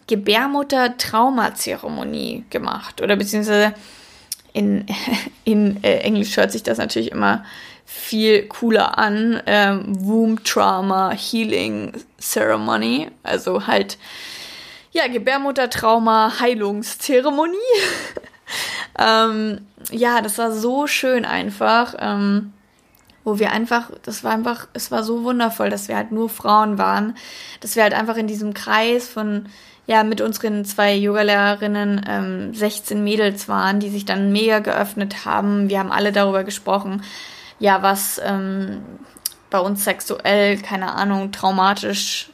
[0.09, 3.73] Gebärmutter-Trauma-Zeremonie gemacht oder beziehungsweise
[4.53, 4.85] in,
[5.45, 7.45] in äh, Englisch hört sich das natürlich immer
[7.93, 9.43] viel cooler an.
[9.47, 13.11] Ähm, Womb Trauma Healing Ceremony.
[13.23, 13.99] Also halt,
[14.93, 17.57] ja, Gebärmuttertrauma Heilungszeremonie.
[18.99, 21.95] ähm, ja, das war so schön einfach.
[21.99, 22.53] Ähm,
[23.25, 26.79] wo wir einfach, das war einfach, es war so wundervoll, dass wir halt nur Frauen
[26.79, 27.17] waren,
[27.61, 29.47] dass wir halt einfach in diesem Kreis von,
[29.87, 35.69] ja, mit unseren zwei Yogalehrerinnen ähm, 16 Mädels waren, die sich dann mega geöffnet haben.
[35.69, 37.03] Wir haben alle darüber gesprochen,
[37.63, 38.83] ja, was ähm,
[39.49, 42.29] bei uns sexuell, keine Ahnung, traumatisch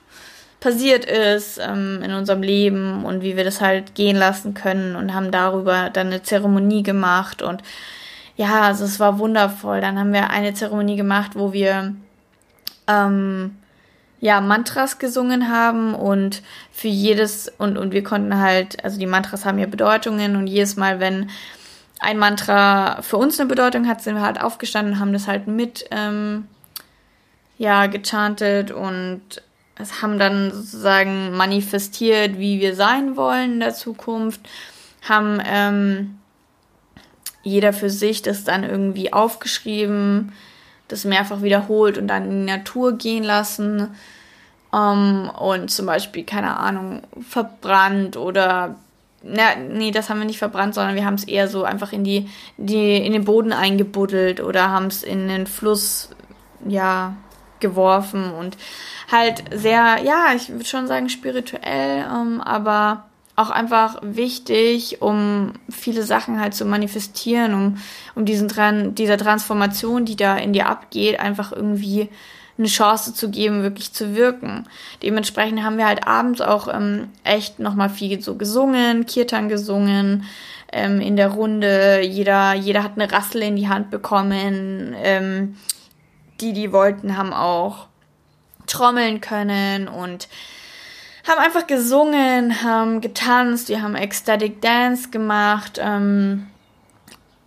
[0.58, 5.14] passiert ist ähm, in unserem Leben und wie wir das halt gehen lassen können und
[5.14, 7.62] haben darüber dann eine Zeremonie gemacht und
[8.36, 9.80] ja, also es war wundervoll.
[9.80, 11.94] Dann haben wir eine Zeremonie gemacht, wo wir
[12.86, 13.56] ähm,
[14.20, 19.44] ja Mantras gesungen haben und für jedes und und wir konnten halt, also die Mantras
[19.44, 21.28] haben ja Bedeutungen und jedes Mal, wenn
[22.00, 25.46] ein Mantra für uns eine Bedeutung hat, sind wir halt aufgestanden und haben das halt
[25.46, 26.46] mit ähm,
[27.58, 29.22] ja gechantet und
[29.76, 34.40] es haben dann sozusagen manifestiert, wie wir sein wollen in der Zukunft,
[35.08, 36.18] haben ähm,
[37.42, 40.32] jeder für sich das dann irgendwie aufgeschrieben,
[40.88, 43.94] das mehrfach wiederholt und dann in die Natur gehen lassen
[44.74, 48.76] ähm, und zum Beispiel keine Ahnung verbrannt oder
[49.30, 52.04] na, nee, das haben wir nicht verbrannt, sondern wir haben es eher so einfach in
[52.04, 56.10] die, die, in den Boden eingebuddelt oder haben es in den Fluss,
[56.66, 57.14] ja,
[57.60, 58.56] geworfen und
[59.10, 63.04] halt sehr, ja, ich würde schon sagen spirituell, ähm, aber
[63.36, 67.78] auch einfach wichtig, um viele Sachen halt zu manifestieren, um,
[68.16, 72.08] um diesen, dieser Transformation, die da in dir abgeht, einfach irgendwie
[72.58, 74.66] eine Chance zu geben, wirklich zu wirken.
[75.02, 80.24] Dementsprechend haben wir halt abends auch ähm, echt nochmal viel so gesungen, Kirtan gesungen,
[80.72, 82.00] ähm, in der Runde.
[82.02, 84.94] Jeder, jeder hat eine Rassel in die Hand bekommen.
[85.02, 85.56] Ähm,
[86.40, 87.86] die, die wollten, haben auch
[88.66, 90.28] trommeln können und
[91.26, 95.78] haben einfach gesungen, haben getanzt, wir haben Ecstatic Dance gemacht.
[95.80, 96.46] Ähm,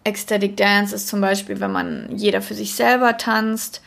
[0.03, 3.81] Ecstatic Dance ist zum Beispiel, wenn man jeder für sich selber tanzt.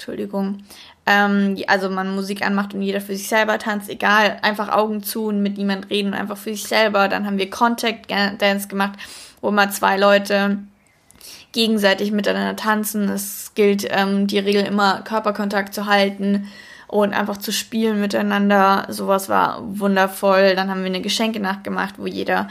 [0.00, 0.62] Entschuldigung.
[1.04, 5.26] Ähm, also man Musik anmacht und jeder für sich selber tanzt, egal, einfach Augen zu
[5.26, 7.08] und mit niemand reden, einfach für sich selber.
[7.08, 8.98] Dann haben wir Contact Dance gemacht,
[9.42, 10.56] wo mal zwei Leute
[11.52, 13.10] gegenseitig miteinander tanzen.
[13.10, 16.48] Es gilt ähm, die Regel immer Körperkontakt zu halten
[16.86, 18.86] und einfach zu spielen miteinander.
[18.88, 20.56] Sowas war wundervoll.
[20.56, 22.48] Dann haben wir eine Geschenkenacht gemacht, wo jeder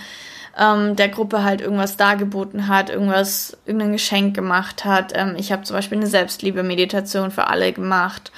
[0.59, 5.13] ähm, der Gruppe halt irgendwas dargeboten hat, irgendwas, irgendein Geschenk gemacht hat.
[5.15, 8.31] Ähm, ich habe zum Beispiel eine Selbstliebe-Meditation für alle gemacht.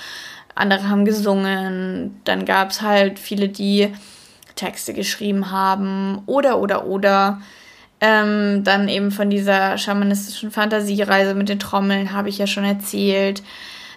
[0.53, 2.21] Andere haben gesungen.
[2.23, 3.93] Dann gab es halt viele, die
[4.55, 6.21] Texte geschrieben haben.
[6.27, 7.41] Oder, oder, oder.
[7.99, 13.43] Ähm, dann eben von dieser schamanistischen Fantasiereise mit den Trommeln habe ich ja schon erzählt.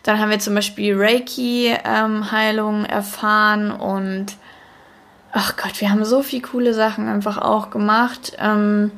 [0.03, 4.37] Dann haben wir zum Beispiel Reiki-Heilung ähm, erfahren und
[5.35, 8.33] ach Gott, wir haben so viele coole Sachen einfach auch gemacht.
[8.39, 8.93] Ähm,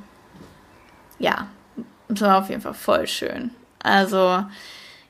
[1.18, 1.46] ja,
[2.08, 3.50] es war auf jeden Fall voll schön.
[3.82, 4.44] Also,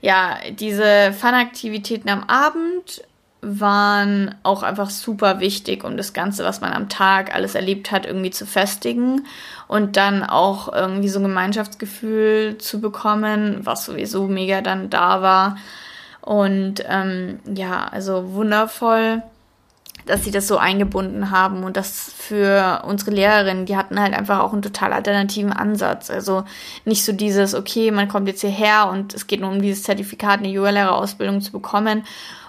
[0.01, 3.03] ja, diese Fun-Aktivitäten am Abend
[3.43, 8.07] waren auch einfach super wichtig, um das Ganze, was man am Tag alles erlebt hat,
[8.07, 9.27] irgendwie zu festigen
[9.67, 15.57] und dann auch irgendwie so ein Gemeinschaftsgefühl zu bekommen, was sowieso mega dann da war.
[16.21, 19.23] Und ähm, ja, also wundervoll,
[20.07, 24.41] dass sie das so eingebunden haben und das für unsere Lehrerinnen, die hatten halt einfach
[24.41, 26.11] auch einen total alternativen Ansatz.
[26.11, 26.45] Also
[26.85, 30.39] nicht so dieses, okay, man kommt jetzt hierher und es geht nur um dieses Zertifikat,
[30.39, 32.05] eine Yoga-Lehrerausbildung zu bekommen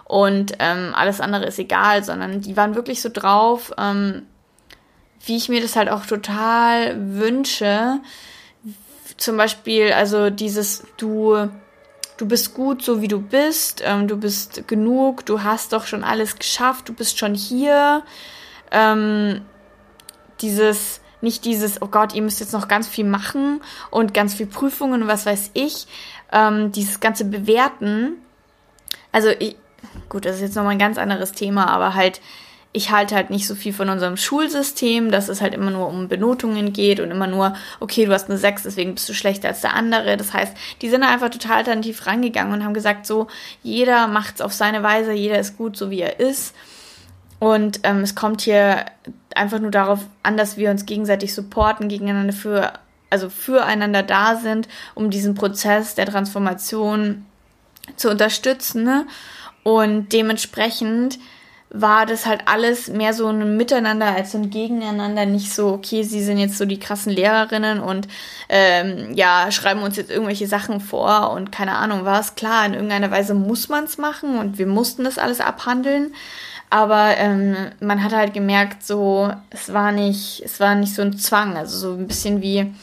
[0.08, 4.24] und ähm, alles andere ist egal, sondern die waren wirklich so drauf, ähm,
[5.26, 8.00] wie ich mir das halt auch total wünsche.
[9.18, 11.50] Zum Beispiel, also dieses, du
[12.18, 16.04] du bist gut, so wie du bist, ähm, du bist genug, du hast doch schon
[16.04, 18.04] alles geschafft, du bist schon hier.
[18.72, 19.42] Ähm,
[20.42, 24.48] dieses, nicht dieses, oh Gott, ihr müsst jetzt noch ganz viel machen und ganz viel
[24.48, 25.88] Prüfungen und was weiß ich,
[26.32, 28.18] ähm, dieses ganze Bewerten.
[29.12, 29.56] Also, ich,
[30.10, 32.22] gut, das ist jetzt nochmal ein ganz anderes Thema, aber halt,
[32.74, 36.08] ich halte halt nicht so viel von unserem Schulsystem, dass es halt immer nur um
[36.08, 39.62] Benotungen geht und immer nur, okay, du hast eine 6, deswegen bist du schlechter als
[39.62, 40.18] der andere.
[40.18, 43.28] Das heißt, die sind einfach total alternativ rangegangen und haben gesagt, so,
[43.64, 46.54] jeder macht es auf seine Weise, jeder ist gut, so wie er ist.
[47.40, 48.86] Und ähm, es kommt hier
[49.36, 52.74] einfach nur darauf an, dass wir uns gegenseitig supporten, gegeneinander für,
[53.10, 57.26] also füreinander da sind, um diesen Prozess der Transformation
[57.96, 58.84] zu unterstützen.
[58.84, 59.06] Ne?
[59.64, 61.20] Und dementsprechend
[61.70, 65.26] war das halt alles mehr so ein Miteinander als so ein Gegeneinander.
[65.26, 68.08] Nicht so, okay, sie sind jetzt so die krassen Lehrerinnen und
[68.50, 72.36] ähm, ja, schreiben uns jetzt irgendwelche Sachen vor und keine Ahnung was.
[72.36, 76.14] Klar, in irgendeiner Weise muss man es machen und wir mussten das alles abhandeln.
[76.70, 81.18] Aber ähm, man hat halt gemerkt, so, es war nicht, es war nicht so ein
[81.18, 82.74] Zwang, also so ein bisschen wie,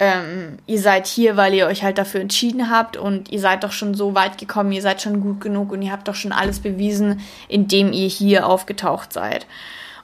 [0.00, 3.72] ähm, ihr seid hier, weil ihr euch halt dafür entschieden habt und ihr seid doch
[3.72, 6.60] schon so weit gekommen, ihr seid schon gut genug und ihr habt doch schon alles
[6.60, 9.46] bewiesen, indem ihr hier aufgetaucht seid.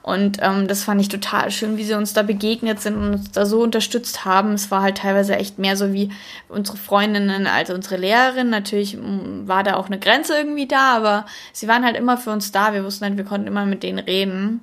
[0.03, 3.31] Und ähm, das fand ich total schön, wie sie uns da begegnet sind und uns
[3.31, 4.53] da so unterstützt haben.
[4.53, 6.11] Es war halt teilweise echt mehr so wie
[6.47, 8.49] unsere Freundinnen als unsere Lehrerin.
[8.49, 12.53] Natürlich war da auch eine Grenze irgendwie da, aber sie waren halt immer für uns
[12.53, 12.73] da.
[12.73, 14.61] Wir wussten halt, wir konnten immer mit denen reden.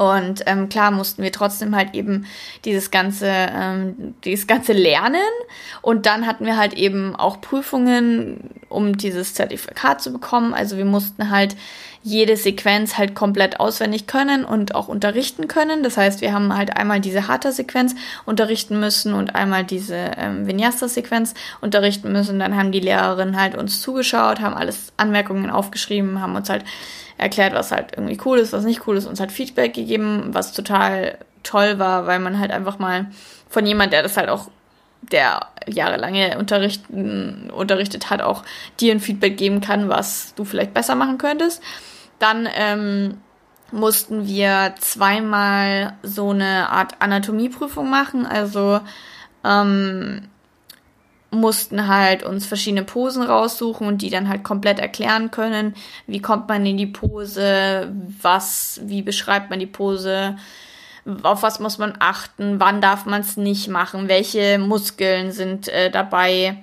[0.00, 2.24] Und ähm, klar mussten wir trotzdem halt eben
[2.64, 5.20] dieses ganze, ähm, dieses ganze lernen.
[5.82, 10.54] Und dann hatten wir halt eben auch Prüfungen, um dieses Zertifikat zu bekommen.
[10.54, 11.54] Also wir mussten halt
[12.02, 15.82] jede Sequenz halt komplett auswendig können und auch unterrichten können.
[15.82, 21.34] Das heißt, wir haben halt einmal diese Hatha-Sequenz unterrichten müssen und einmal diese ähm, Vinyasa-Sequenz
[21.60, 22.38] unterrichten müssen.
[22.38, 26.64] Dann haben die Lehrerinnen halt uns zugeschaut, haben alles Anmerkungen aufgeschrieben, haben uns halt
[27.20, 30.52] erklärt, was halt irgendwie cool ist, was nicht cool ist, uns halt Feedback gegeben, was
[30.52, 33.06] total toll war, weil man halt einfach mal
[33.48, 34.50] von jemand, der das halt auch,
[35.02, 38.44] der jahrelange unterrichten, unterrichtet hat, auch
[38.80, 41.62] dir ein Feedback geben kann, was du vielleicht besser machen könntest.
[42.18, 43.18] Dann ähm,
[43.72, 48.80] mussten wir zweimal so eine Art Anatomieprüfung machen, also
[49.44, 50.28] ähm,
[51.30, 55.74] mussten halt uns verschiedene Posen raussuchen und die dann halt komplett erklären können.
[56.06, 57.92] Wie kommt man in die Pose?
[58.20, 60.36] Was, wie beschreibt man die Pose?
[61.22, 62.60] Auf was muss man achten?
[62.60, 64.08] Wann darf man es nicht machen?
[64.08, 66.62] Welche Muskeln sind äh, dabei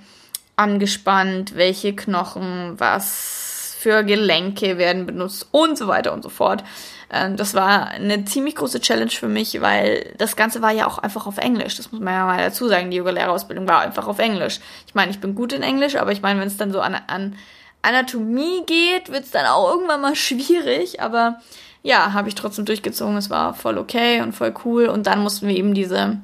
[0.55, 1.55] angespannt?
[1.55, 2.73] Welche Knochen?
[2.77, 5.47] Was für Gelenke werden benutzt?
[5.51, 6.63] Und so weiter und so fort.
[7.09, 10.97] Ähm, das war eine ziemlich große Challenge für mich, weil das Ganze war ja auch
[10.97, 11.77] einfach auf Englisch.
[11.77, 12.91] Das muss man ja mal dazu sagen.
[12.91, 14.59] Die Yoga-Lehrerausbildung war einfach auf Englisch.
[14.87, 16.95] Ich meine, ich bin gut in Englisch, aber ich meine, wenn es dann so an,
[17.07, 17.35] an
[17.81, 21.01] Anatomie geht, wird es dann auch irgendwann mal schwierig.
[21.01, 21.39] Aber
[21.83, 23.15] ja, habe ich trotzdem durchgezogen.
[23.15, 24.87] Es war voll okay und voll cool.
[24.87, 26.17] Und dann mussten wir eben diese,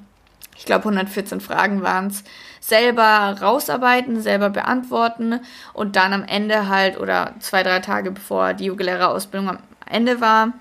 [0.57, 2.23] ich glaube 114 Fragen waren es,
[2.59, 5.41] selber rausarbeiten, selber beantworten
[5.73, 10.53] und dann am Ende halt oder zwei, drei Tage bevor die Yoga-Lehrerausbildung am Ende war,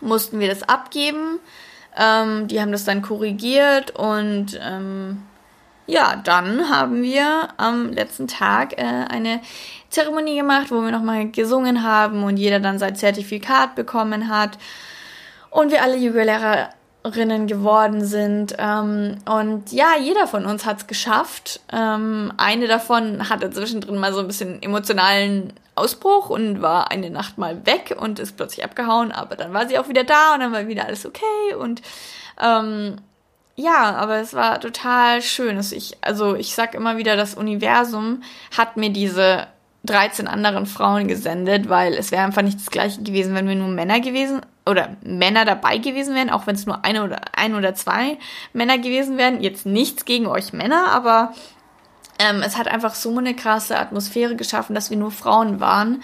[0.00, 1.38] mussten wir das abgeben.
[1.96, 5.22] Ähm, die haben das dann korrigiert und ähm,
[5.86, 9.40] ja, dann haben wir am letzten Tag äh, eine
[9.88, 14.56] Zeremonie gemacht, wo wir nochmal gesungen haben und jeder dann sein Zertifikat bekommen hat
[15.50, 18.54] und wir alle Yoga-Lehrerinnen geworden sind.
[18.56, 21.60] Ähm, und ja, jeder von uns hat es geschafft.
[21.72, 27.38] Ähm, eine davon hatte zwischendrin mal so ein bisschen emotionalen Ausbruch und war eine Nacht
[27.38, 30.52] mal weg und ist plötzlich abgehauen, aber dann war sie auch wieder da und dann
[30.52, 31.82] war wieder alles okay und
[32.40, 32.96] ähm,
[33.56, 35.56] ja, aber es war total schön.
[35.56, 38.22] Also ich, also ich sag immer wieder, das Universum
[38.56, 39.48] hat mir diese
[39.84, 43.68] 13 anderen Frauen gesendet, weil es wäre einfach nicht das gleiche gewesen, wenn wir nur
[43.68, 47.74] Männer gewesen oder Männer dabei gewesen wären, auch wenn es nur eine oder ein oder
[47.74, 48.18] zwei
[48.52, 49.42] Männer gewesen wären.
[49.42, 51.34] Jetzt nichts gegen euch Männer, aber
[52.20, 56.02] ähm, es hat einfach so eine krasse Atmosphäre geschaffen, dass wir nur Frauen waren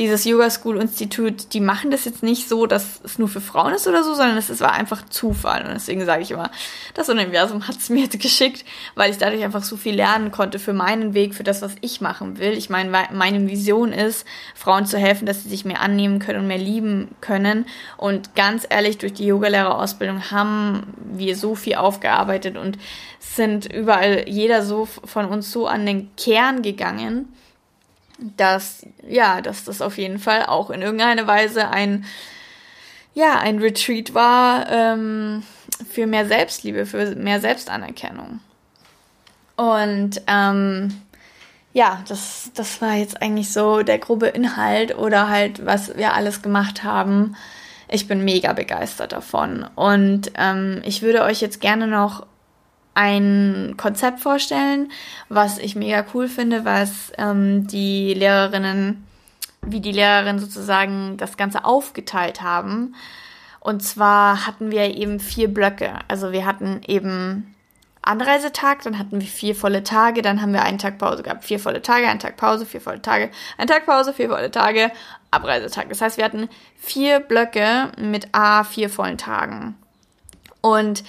[0.00, 3.74] dieses Yoga School Institut, die machen das jetzt nicht so, dass es nur für Frauen
[3.74, 5.66] ist oder so, sondern es war einfach Zufall.
[5.66, 6.50] Und deswegen sage ich immer,
[6.94, 10.58] das Universum hat es mir jetzt geschickt, weil ich dadurch einfach so viel lernen konnte
[10.58, 12.52] für meinen Weg, für das, was ich machen will.
[12.52, 16.46] Ich meine, meine Vision ist, Frauen zu helfen, dass sie sich mehr annehmen können und
[16.46, 17.66] mehr lieben können.
[17.98, 22.78] Und ganz ehrlich, durch die Yogalehrerausbildung haben wir so viel aufgearbeitet und
[23.18, 27.28] sind überall jeder so von uns so an den Kern gegangen
[28.36, 32.04] dass, ja, dass das auf jeden Fall auch in irgendeiner Weise ein,
[33.14, 35.42] ja, ein Retreat war ähm,
[35.90, 38.40] für mehr Selbstliebe, für mehr Selbstanerkennung.
[39.56, 41.02] Und ähm,
[41.72, 46.42] ja, das, das war jetzt eigentlich so der grobe Inhalt oder halt, was wir alles
[46.42, 47.36] gemacht haben.
[47.88, 49.66] Ich bin mega begeistert davon.
[49.74, 52.26] Und ähm, ich würde euch jetzt gerne noch
[52.94, 54.90] ein Konzept vorstellen,
[55.28, 59.06] was ich mega cool finde, was ähm, die Lehrerinnen,
[59.62, 62.94] wie die Lehrerinnen sozusagen das Ganze aufgeteilt haben.
[63.60, 65.92] Und zwar hatten wir eben vier Blöcke.
[66.08, 67.54] Also wir hatten eben
[68.02, 71.44] Anreisetag, dann hatten wir vier volle Tage, dann haben wir einen Tag Pause gehabt.
[71.44, 74.90] Vier volle Tage, einen Tag Pause, vier volle Tage, einen Tag Pause, vier volle Tage,
[75.30, 75.90] Abreisetag.
[75.90, 79.76] Das heißt, wir hatten vier Blöcke mit A vier vollen Tagen.
[80.62, 81.04] Und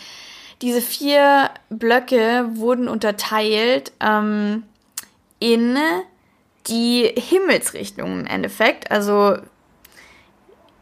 [0.62, 4.64] diese vier Blöcke wurden unterteilt ähm,
[5.40, 5.78] in
[6.68, 8.92] die Himmelsrichtungen im Endeffekt.
[8.92, 9.38] Also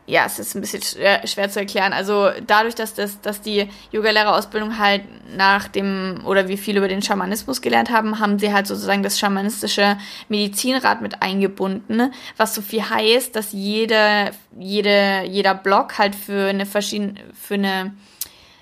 [0.09, 1.93] ja, es ist ein bisschen schwer, schwer, zu erklären.
[1.93, 5.03] Also dadurch, dass, das, dass die Yogalehrerausbildung halt
[5.35, 9.19] nach dem, oder wie viel über den Schamanismus gelernt haben, haben sie halt sozusagen das
[9.19, 16.47] schamanistische Medizinrad mit eingebunden, was so viel heißt, dass jede, jede, jeder Block halt für
[16.47, 17.93] eine verschiedene, für eine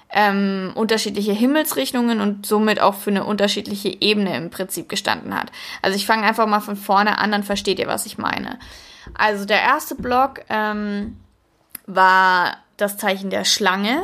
[0.10, 5.52] ähm, unterschiedliche Himmelsrichtungen und somit auch für eine unterschiedliche Ebene im Prinzip gestanden hat.
[5.82, 8.58] Also ich fange einfach mal von vorne an, dann versteht ihr, was ich meine.
[9.14, 11.18] Also der erste Block ähm,
[11.86, 14.04] war das Zeichen der Schlange,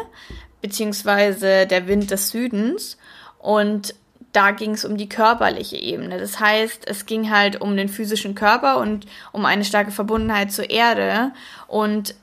[0.61, 2.97] beziehungsweise der Wind des Südens.
[3.37, 3.95] Und
[4.33, 6.17] da ging es um die körperliche Ebene.
[6.17, 10.69] Das heißt, es ging halt um den physischen Körper und um eine starke Verbundenheit zur
[10.69, 11.31] Erde.
[11.67, 12.15] Und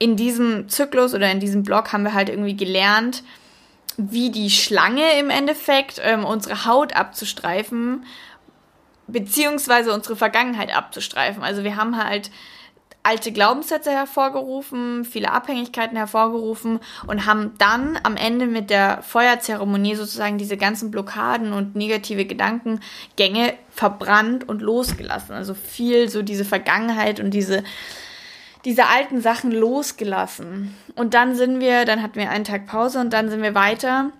[0.00, 3.22] in diesem Zyklus oder in diesem Blog haben wir halt irgendwie gelernt,
[3.98, 8.06] wie die Schlange im Endeffekt ähm, unsere Haut abzustreifen,
[9.06, 11.42] beziehungsweise unsere Vergangenheit abzustreifen.
[11.42, 12.30] Also wir haben halt
[13.02, 20.38] alte Glaubenssätze hervorgerufen, viele Abhängigkeiten hervorgerufen und haben dann am Ende mit der Feuerzeremonie sozusagen
[20.38, 25.34] diese ganzen Blockaden und negative Gedankengänge verbrannt und losgelassen.
[25.34, 27.64] Also viel so diese Vergangenheit und diese
[28.64, 30.74] diese alten Sachen losgelassen.
[30.94, 34.10] Und dann sind wir, dann hatten wir einen Tag Pause und dann sind wir weiter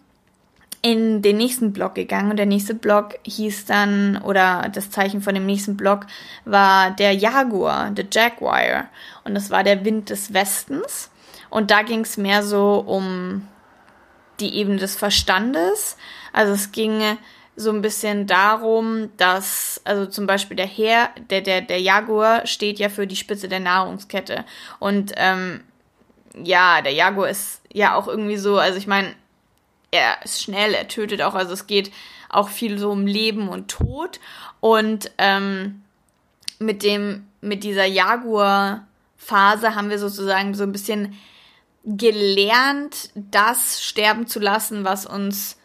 [0.82, 2.30] in den nächsten Block gegangen.
[2.30, 6.06] Und der nächste Block hieß dann, oder das Zeichen von dem nächsten Block
[6.44, 8.88] war der Jaguar, der Jaguar.
[9.24, 11.10] Und das war der Wind des Westens.
[11.50, 13.46] Und da ging es mehr so um
[14.38, 15.96] die Ebene des Verstandes.
[16.32, 17.02] Also es ging
[17.60, 22.78] so ein bisschen darum, dass, also zum Beispiel der Herr, der, der, der Jaguar steht
[22.78, 24.44] ja für die Spitze der Nahrungskette.
[24.78, 25.62] Und ähm,
[26.42, 29.14] ja, der Jaguar ist ja auch irgendwie so, also ich meine,
[29.90, 31.92] er ist schnell, er tötet auch, also es geht
[32.28, 34.20] auch viel so um Leben und Tod.
[34.60, 35.82] Und ähm,
[36.58, 41.18] mit dem, mit dieser Jaguar-Phase haben wir sozusagen so ein bisschen
[41.84, 45.56] gelernt, das sterben zu lassen, was uns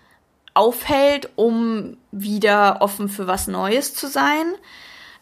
[0.55, 4.55] aufhält, um wieder offen für was Neues zu sein.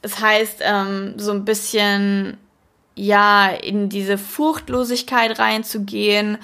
[0.01, 2.37] Das heißt, ähm, so ein bisschen
[2.95, 6.37] ja in diese Furchtlosigkeit reinzugehen,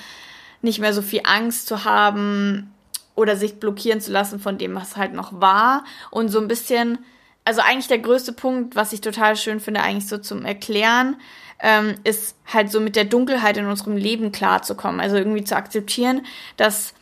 [0.61, 2.73] nicht mehr so viel Angst zu haben
[3.15, 6.97] oder sich blockieren zu lassen von dem, was halt noch war und so ein bisschen,
[7.45, 11.17] also eigentlich der größte Punkt, was ich total schön finde, eigentlich so zum Erklären,
[11.61, 16.25] ähm, ist halt so mit der Dunkelheit in unserem Leben klarzukommen, also irgendwie zu akzeptieren,
[16.57, 16.93] dass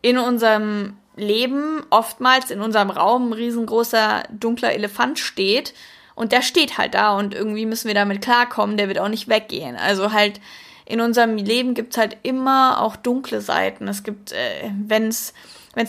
[0.00, 5.74] in unserem Leben oftmals in unserem Raum ein riesengroßer dunkler Elefant steht
[6.14, 9.28] und der steht halt da und irgendwie müssen wir damit klarkommen, der wird auch nicht
[9.28, 9.76] weggehen.
[9.76, 10.40] Also halt
[10.88, 13.86] in unserem Leben gibt's halt immer auch dunkle Seiten.
[13.88, 15.34] Es gibt, äh, wenn es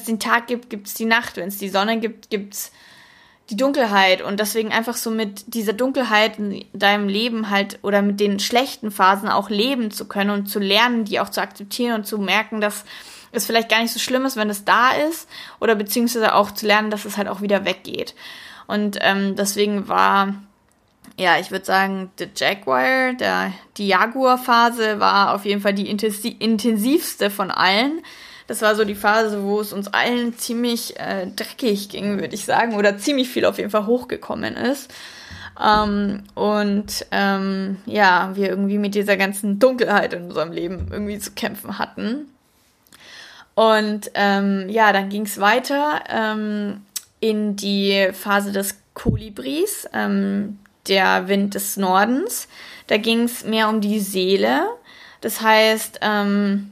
[0.07, 1.37] den Tag gibt, gibt's die Nacht.
[1.37, 2.73] Wenn es die Sonne gibt, gibt's
[3.49, 4.21] die Dunkelheit.
[4.21, 8.91] Und deswegen einfach so mit dieser Dunkelheit in deinem Leben halt oder mit den schlechten
[8.91, 12.59] Phasen auch leben zu können und zu lernen, die auch zu akzeptieren und zu merken,
[12.59, 12.83] dass
[13.31, 15.27] es vielleicht gar nicht so schlimm ist, wenn es da ist.
[15.59, 18.15] Oder beziehungsweise auch zu lernen, dass es halt auch wieder weggeht.
[18.67, 20.35] Und ähm, deswegen war
[21.17, 27.29] ja, ich würde sagen, The Jaguar, der, die Jaguar-Phase war auf jeden Fall die intensivste
[27.29, 28.01] von allen.
[28.47, 32.45] Das war so die Phase, wo es uns allen ziemlich äh, dreckig ging, würde ich
[32.45, 34.93] sagen, oder ziemlich viel auf jeden Fall hochgekommen ist.
[35.61, 41.31] Ähm, und ähm, ja, wir irgendwie mit dieser ganzen Dunkelheit in unserem Leben irgendwie zu
[41.31, 42.27] kämpfen hatten.
[43.59, 46.85] Und ähm, ja, dann ging es weiter ähm,
[47.19, 49.87] in die Phase des Kolibris.
[49.93, 52.47] Ähm, der Wind des Nordens.
[52.87, 54.67] Da ging es mehr um die Seele.
[55.21, 56.71] Das heißt, ähm,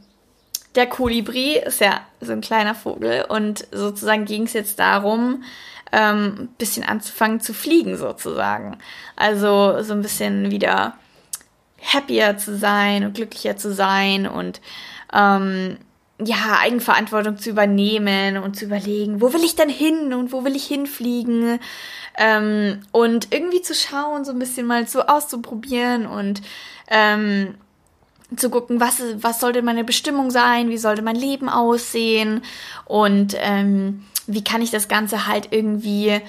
[0.76, 5.44] der Kolibri ist ja so ein kleiner Vogel und sozusagen ging es jetzt darum,
[5.92, 8.78] ähm, ein bisschen anzufangen zu fliegen sozusagen.
[9.16, 10.96] Also so ein bisschen wieder
[11.82, 14.62] happier zu sein und glücklicher zu sein und
[15.14, 15.78] ähm,
[16.24, 20.56] ja, Eigenverantwortung zu übernehmen und zu überlegen, wo will ich denn hin und wo will
[20.56, 21.60] ich hinfliegen?
[22.18, 26.42] Ähm, und irgendwie zu schauen, so ein bisschen mal so auszuprobieren und
[26.88, 27.54] ähm,
[28.36, 32.42] zu gucken, was, was sollte meine Bestimmung sein, wie sollte mein Leben aussehen?
[32.86, 36.20] Und ähm, wie kann ich das Ganze halt irgendwie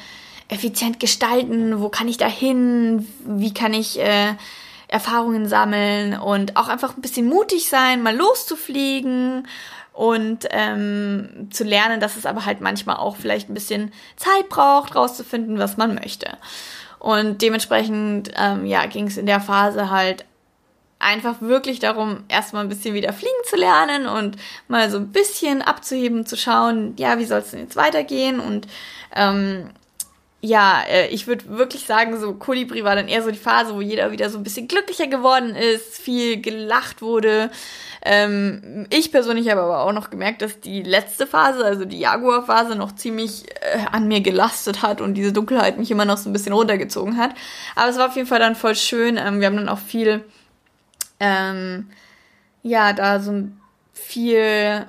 [0.49, 4.35] effizient gestalten, wo kann ich da hin, wie kann ich äh,
[4.89, 9.47] Erfahrungen sammeln und auch einfach ein bisschen mutig sein, mal loszufliegen
[9.93, 14.95] und ähm, zu lernen, dass es aber halt manchmal auch vielleicht ein bisschen Zeit braucht,
[14.95, 16.39] rauszufinden, was man möchte.
[16.99, 20.25] Und dementsprechend, ähm, ja, ging es in der Phase halt
[20.99, 24.37] einfach wirklich darum, erstmal ein bisschen wieder fliegen zu lernen und
[24.67, 28.67] mal so ein bisschen abzuheben, zu schauen, ja, wie soll es denn jetzt weitergehen und
[29.15, 29.71] ähm,
[30.41, 33.81] ja, äh, ich würde wirklich sagen, so Kolibri war dann eher so die Phase, wo
[33.81, 37.51] jeder wieder so ein bisschen glücklicher geworden ist, viel gelacht wurde.
[38.03, 42.77] Ähm, ich persönlich habe aber auch noch gemerkt, dass die letzte Phase, also die Jaguar-Phase,
[42.77, 46.33] noch ziemlich äh, an mir gelastet hat und diese Dunkelheit mich immer noch so ein
[46.33, 47.33] bisschen runtergezogen hat.
[47.75, 49.17] Aber es war auf jeden Fall dann voll schön.
[49.17, 50.25] Ähm, wir haben dann auch viel,
[51.19, 51.91] ähm,
[52.63, 53.49] ja, da so
[53.93, 54.87] viel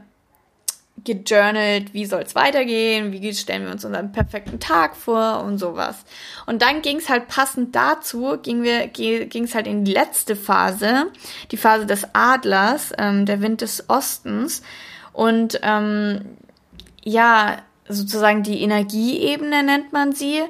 [1.13, 6.05] gejournalt, wie soll es weitergehen, wie stellen wir uns unseren perfekten Tag vor und sowas.
[6.45, 11.07] Und dann ging es halt passend dazu, ging es halt in die letzte Phase,
[11.51, 14.61] die Phase des Adlers, ähm, der Wind des Ostens.
[15.13, 16.21] Und ähm,
[17.03, 17.57] ja,
[17.87, 20.41] sozusagen die Energieebene nennt man sie.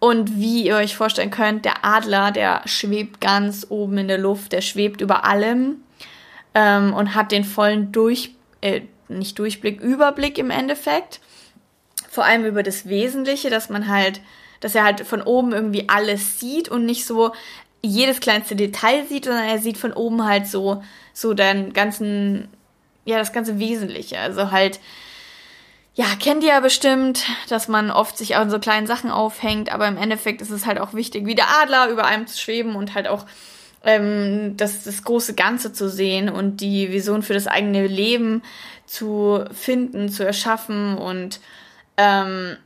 [0.00, 4.52] Und wie ihr euch vorstellen könnt, der Adler, der schwebt ganz oben in der Luft,
[4.52, 5.82] der schwebt über allem
[6.54, 8.82] ähm, und hat den vollen Durch, äh,
[9.18, 11.20] nicht Durchblick, Überblick im Endeffekt.
[12.08, 14.20] Vor allem über das Wesentliche, dass man halt,
[14.60, 17.32] dass er halt von oben irgendwie alles sieht und nicht so
[17.82, 20.82] jedes kleinste Detail sieht, sondern er sieht von oben halt so,
[21.12, 22.48] so den ganzen,
[23.04, 24.18] ja, das ganze Wesentliche.
[24.18, 24.80] Also halt,
[25.94, 29.88] ja, kennt ihr ja bestimmt, dass man oft sich an so kleinen Sachen aufhängt, aber
[29.88, 32.94] im Endeffekt ist es halt auch wichtig, wie der Adler über einem zu schweben und
[32.94, 33.24] halt auch
[33.82, 38.42] ähm, das, das große Ganze zu sehen und die Vision für das eigene Leben
[38.90, 40.98] zu finden, zu erschaffen.
[40.98, 41.38] Und
[41.96, 42.56] ähm,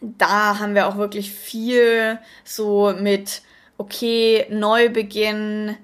[0.00, 3.42] da haben wir auch wirklich viel so mit,
[3.78, 5.76] okay, Neubeginn,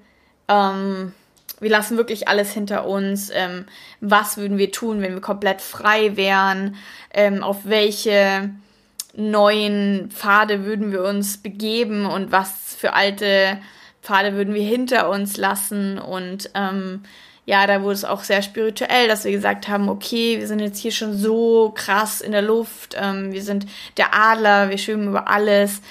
[0.49, 1.13] ähm,
[1.61, 3.31] wir lassen wirklich alles hinter uns.
[3.33, 3.65] Ähm,
[4.01, 6.75] was würden wir tun, wenn wir komplett frei wären?
[7.13, 8.49] Ähm, auf welche
[9.15, 13.59] neuen Pfade würden wir uns begeben und was für alte
[14.01, 15.99] Pfade würden wir hinter uns lassen?
[15.99, 17.03] Und ähm,
[17.45, 20.79] ja, da wurde es auch sehr spirituell, dass wir gesagt haben, okay, wir sind jetzt
[20.79, 23.65] hier schon so krass in der Luft, ähm, wir sind
[23.97, 25.81] der Adler, wir schwimmen über alles,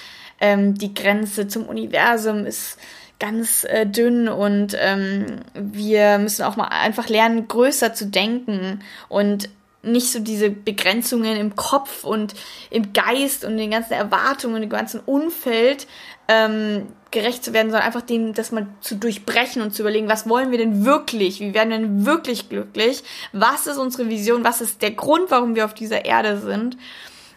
[0.41, 2.77] ähm, die Grenze zum Universum ist
[3.19, 9.49] ganz äh, dünn und ähm, wir müssen auch mal einfach lernen, größer zu denken und
[9.83, 12.33] nicht so diese Begrenzungen im Kopf und
[12.69, 15.87] im Geist und den ganzen Erwartungen und dem ganzen Umfeld
[16.27, 20.27] ähm, gerecht zu werden, sondern einfach den, das mal zu durchbrechen und zu überlegen, was
[20.27, 21.39] wollen wir denn wirklich?
[21.39, 23.03] Wie werden wir denn wirklich glücklich?
[23.31, 24.43] Was ist unsere Vision?
[24.43, 26.77] Was ist der Grund, warum wir auf dieser Erde sind?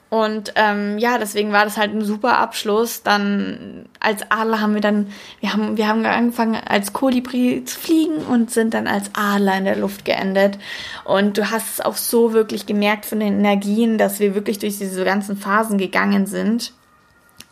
[0.09, 3.03] Und ähm, ja, deswegen war das halt ein super Abschluss.
[3.03, 5.09] Dann als Adler haben wir dann,
[5.41, 9.65] wir haben, wir haben angefangen als Kolibri zu fliegen und sind dann als Adler in
[9.65, 10.59] der Luft geendet.
[11.05, 14.79] Und du hast es auch so wirklich gemerkt von den Energien, dass wir wirklich durch
[14.79, 16.73] diese ganzen Phasen gegangen sind.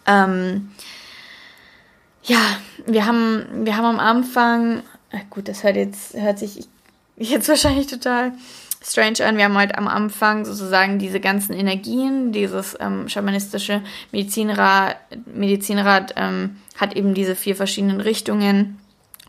[0.06, 0.70] Ähm,
[2.24, 2.56] ja,
[2.86, 4.82] wir haben, wir haben am Anfang,
[5.30, 6.66] gut, das hört jetzt, hört sich
[7.16, 8.32] jetzt wahrscheinlich total
[8.82, 9.36] strange an.
[9.36, 14.96] Wir haben halt am Anfang sozusagen diese ganzen Energien, dieses ähm, schamanistische Medizinrat,
[15.26, 18.78] Medizinrat ähm, hat eben diese vier verschiedenen Richtungen.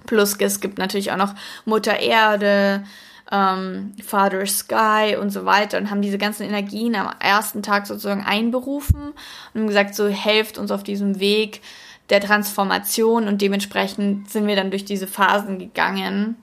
[0.05, 1.33] Plus es gibt natürlich auch noch
[1.65, 2.83] Mutter Erde,
[3.31, 8.23] ähm, Father Sky und so weiter und haben diese ganzen Energien am ersten Tag sozusagen
[8.23, 9.13] einberufen
[9.53, 11.61] und gesagt, so helft uns auf diesem Weg
[12.09, 16.35] der Transformation und dementsprechend sind wir dann durch diese Phasen gegangen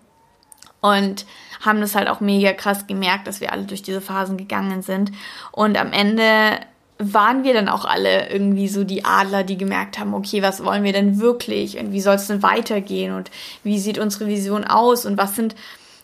[0.81, 1.25] und
[1.61, 5.13] haben das halt auch mega krass gemerkt, dass wir alle durch diese Phasen gegangen sind.
[5.53, 6.59] Und am Ende
[6.99, 10.83] waren wir dann auch alle irgendwie so die Adler, die gemerkt haben, okay, was wollen
[10.85, 13.31] wir denn wirklich und wie soll es denn weitergehen und
[13.65, 15.55] wie sieht unsere Vision aus und was sind,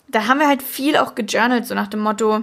[0.09, 2.43] da haben wir halt viel auch gejournalt, so nach dem Motto,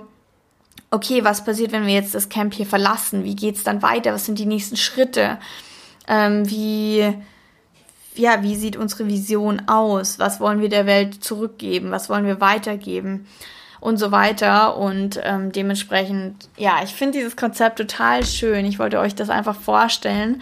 [0.91, 3.23] okay, was passiert, wenn wir jetzt das Camp hier verlassen?
[3.23, 4.13] Wie geht's dann weiter?
[4.13, 5.37] Was sind die nächsten Schritte?
[6.07, 7.13] Ähm, wie,
[8.15, 10.19] ja, wie sieht unsere Vision aus?
[10.19, 11.91] Was wollen wir der Welt zurückgeben?
[11.91, 13.27] Was wollen wir weitergeben?
[13.79, 14.77] Und so weiter.
[14.77, 18.65] Und ähm, dementsprechend, ja, ich finde dieses Konzept total schön.
[18.65, 20.41] Ich wollte euch das einfach vorstellen,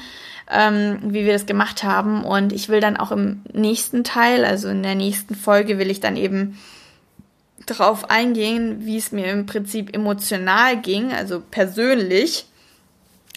[0.49, 2.23] ähm, wie wir das gemacht haben.
[2.23, 5.99] Und ich will dann auch im nächsten Teil, also in der nächsten Folge, will ich
[5.99, 6.57] dann eben
[7.65, 12.45] darauf eingehen, wie es mir im Prinzip emotional ging, also persönlich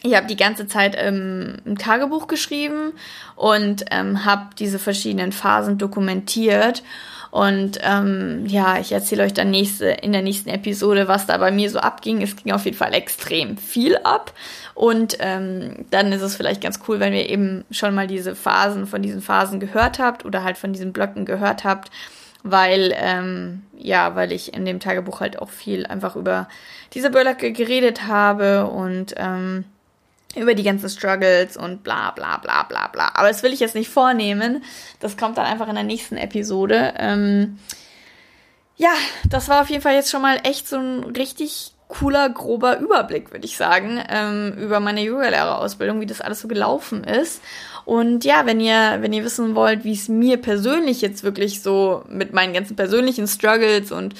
[0.07, 2.92] ich habe die ganze Zeit ähm, ein Tagebuch geschrieben
[3.34, 6.82] und ähm, habe diese verschiedenen Phasen dokumentiert.
[7.30, 11.50] Und ähm, ja, ich erzähle euch dann nächste, in der nächsten Episode, was da bei
[11.50, 12.22] mir so abging.
[12.22, 14.32] Es ging auf jeden Fall extrem viel ab.
[14.74, 18.86] Und ähm, dann ist es vielleicht ganz cool, wenn ihr eben schon mal diese Phasen
[18.86, 21.90] von diesen Phasen gehört habt oder halt von diesen Blöcken gehört habt,
[22.42, 26.48] weil ähm, ja, weil ich in dem Tagebuch halt auch viel einfach über
[26.94, 29.64] diese Blöcke geredet habe und ähm,
[30.37, 33.11] über die ganzen Struggles und bla bla bla bla bla.
[33.14, 34.62] Aber das will ich jetzt nicht vornehmen.
[35.01, 36.95] Das kommt dann einfach in der nächsten Episode.
[36.99, 37.59] Ähm,
[38.76, 38.93] ja,
[39.28, 43.32] das war auf jeden Fall jetzt schon mal echt so ein richtig cooler, grober Überblick,
[43.32, 47.41] würde ich sagen, ähm, über meine Yoga-Lehrerausbildung, wie das alles so gelaufen ist.
[47.84, 52.03] Und ja, wenn ihr, wenn ihr wissen wollt, wie es mir persönlich jetzt wirklich so
[52.09, 54.14] mit meinen ganzen persönlichen Struggles und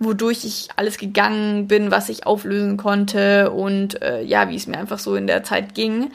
[0.00, 4.78] wodurch ich alles gegangen bin, was ich auflösen konnte und äh, ja, wie es mir
[4.78, 6.10] einfach so in der Zeit ging,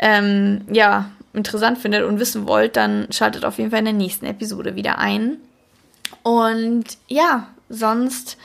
[0.00, 4.26] ähm, ja, interessant findet und wissen wollt, dann schaltet auf jeden Fall in der nächsten
[4.26, 5.36] Episode wieder ein.
[6.24, 8.36] Und ja, sonst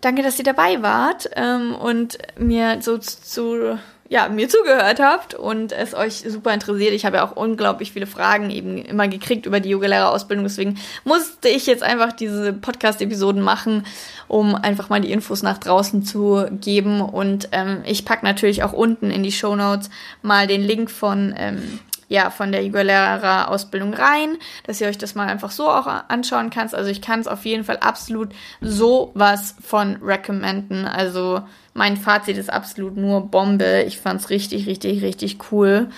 [0.00, 3.78] danke, dass ihr dabei wart ähm, und mir so zu
[4.10, 6.92] ja, mir zugehört habt und es euch super interessiert.
[6.94, 10.44] Ich habe ja auch unglaublich viele Fragen eben immer gekriegt über die Yogalehrerausbildung.
[10.44, 13.86] Deswegen musste ich jetzt einfach diese Podcast-Episoden machen,
[14.26, 17.00] um einfach mal die Infos nach draußen zu geben.
[17.00, 19.90] Und ähm, ich pack natürlich auch unten in die Show Notes
[20.22, 21.78] mal den Link von ähm,
[22.10, 26.74] ja, von der Yoga-Lehrer-Ausbildung rein, dass ihr euch das mal einfach so auch anschauen kannst.
[26.74, 28.30] Also ich kann es auf jeden Fall absolut
[28.60, 30.86] so was von recommenden.
[30.86, 31.42] Also
[31.72, 33.84] mein Fazit ist absolut nur Bombe.
[33.86, 35.88] Ich fand es richtig, richtig, richtig cool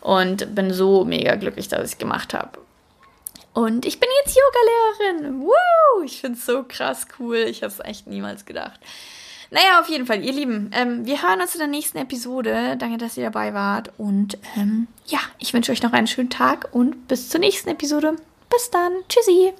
[0.00, 2.58] und bin so mega glücklich, dass ich es gemacht habe.
[3.52, 5.42] Und ich bin jetzt Yogalehrerin.
[5.42, 6.02] Woo!
[6.02, 7.36] Ich finde es so krass cool.
[7.36, 8.80] Ich habe es echt niemals gedacht.
[9.50, 12.76] Naja, auf jeden Fall, ihr Lieben, ähm, wir hören uns in der nächsten Episode.
[12.78, 13.92] Danke, dass ihr dabei wart.
[13.96, 18.16] Und ähm, ja, ich wünsche euch noch einen schönen Tag und bis zur nächsten Episode.
[18.50, 18.92] Bis dann.
[19.08, 19.54] Tschüssi.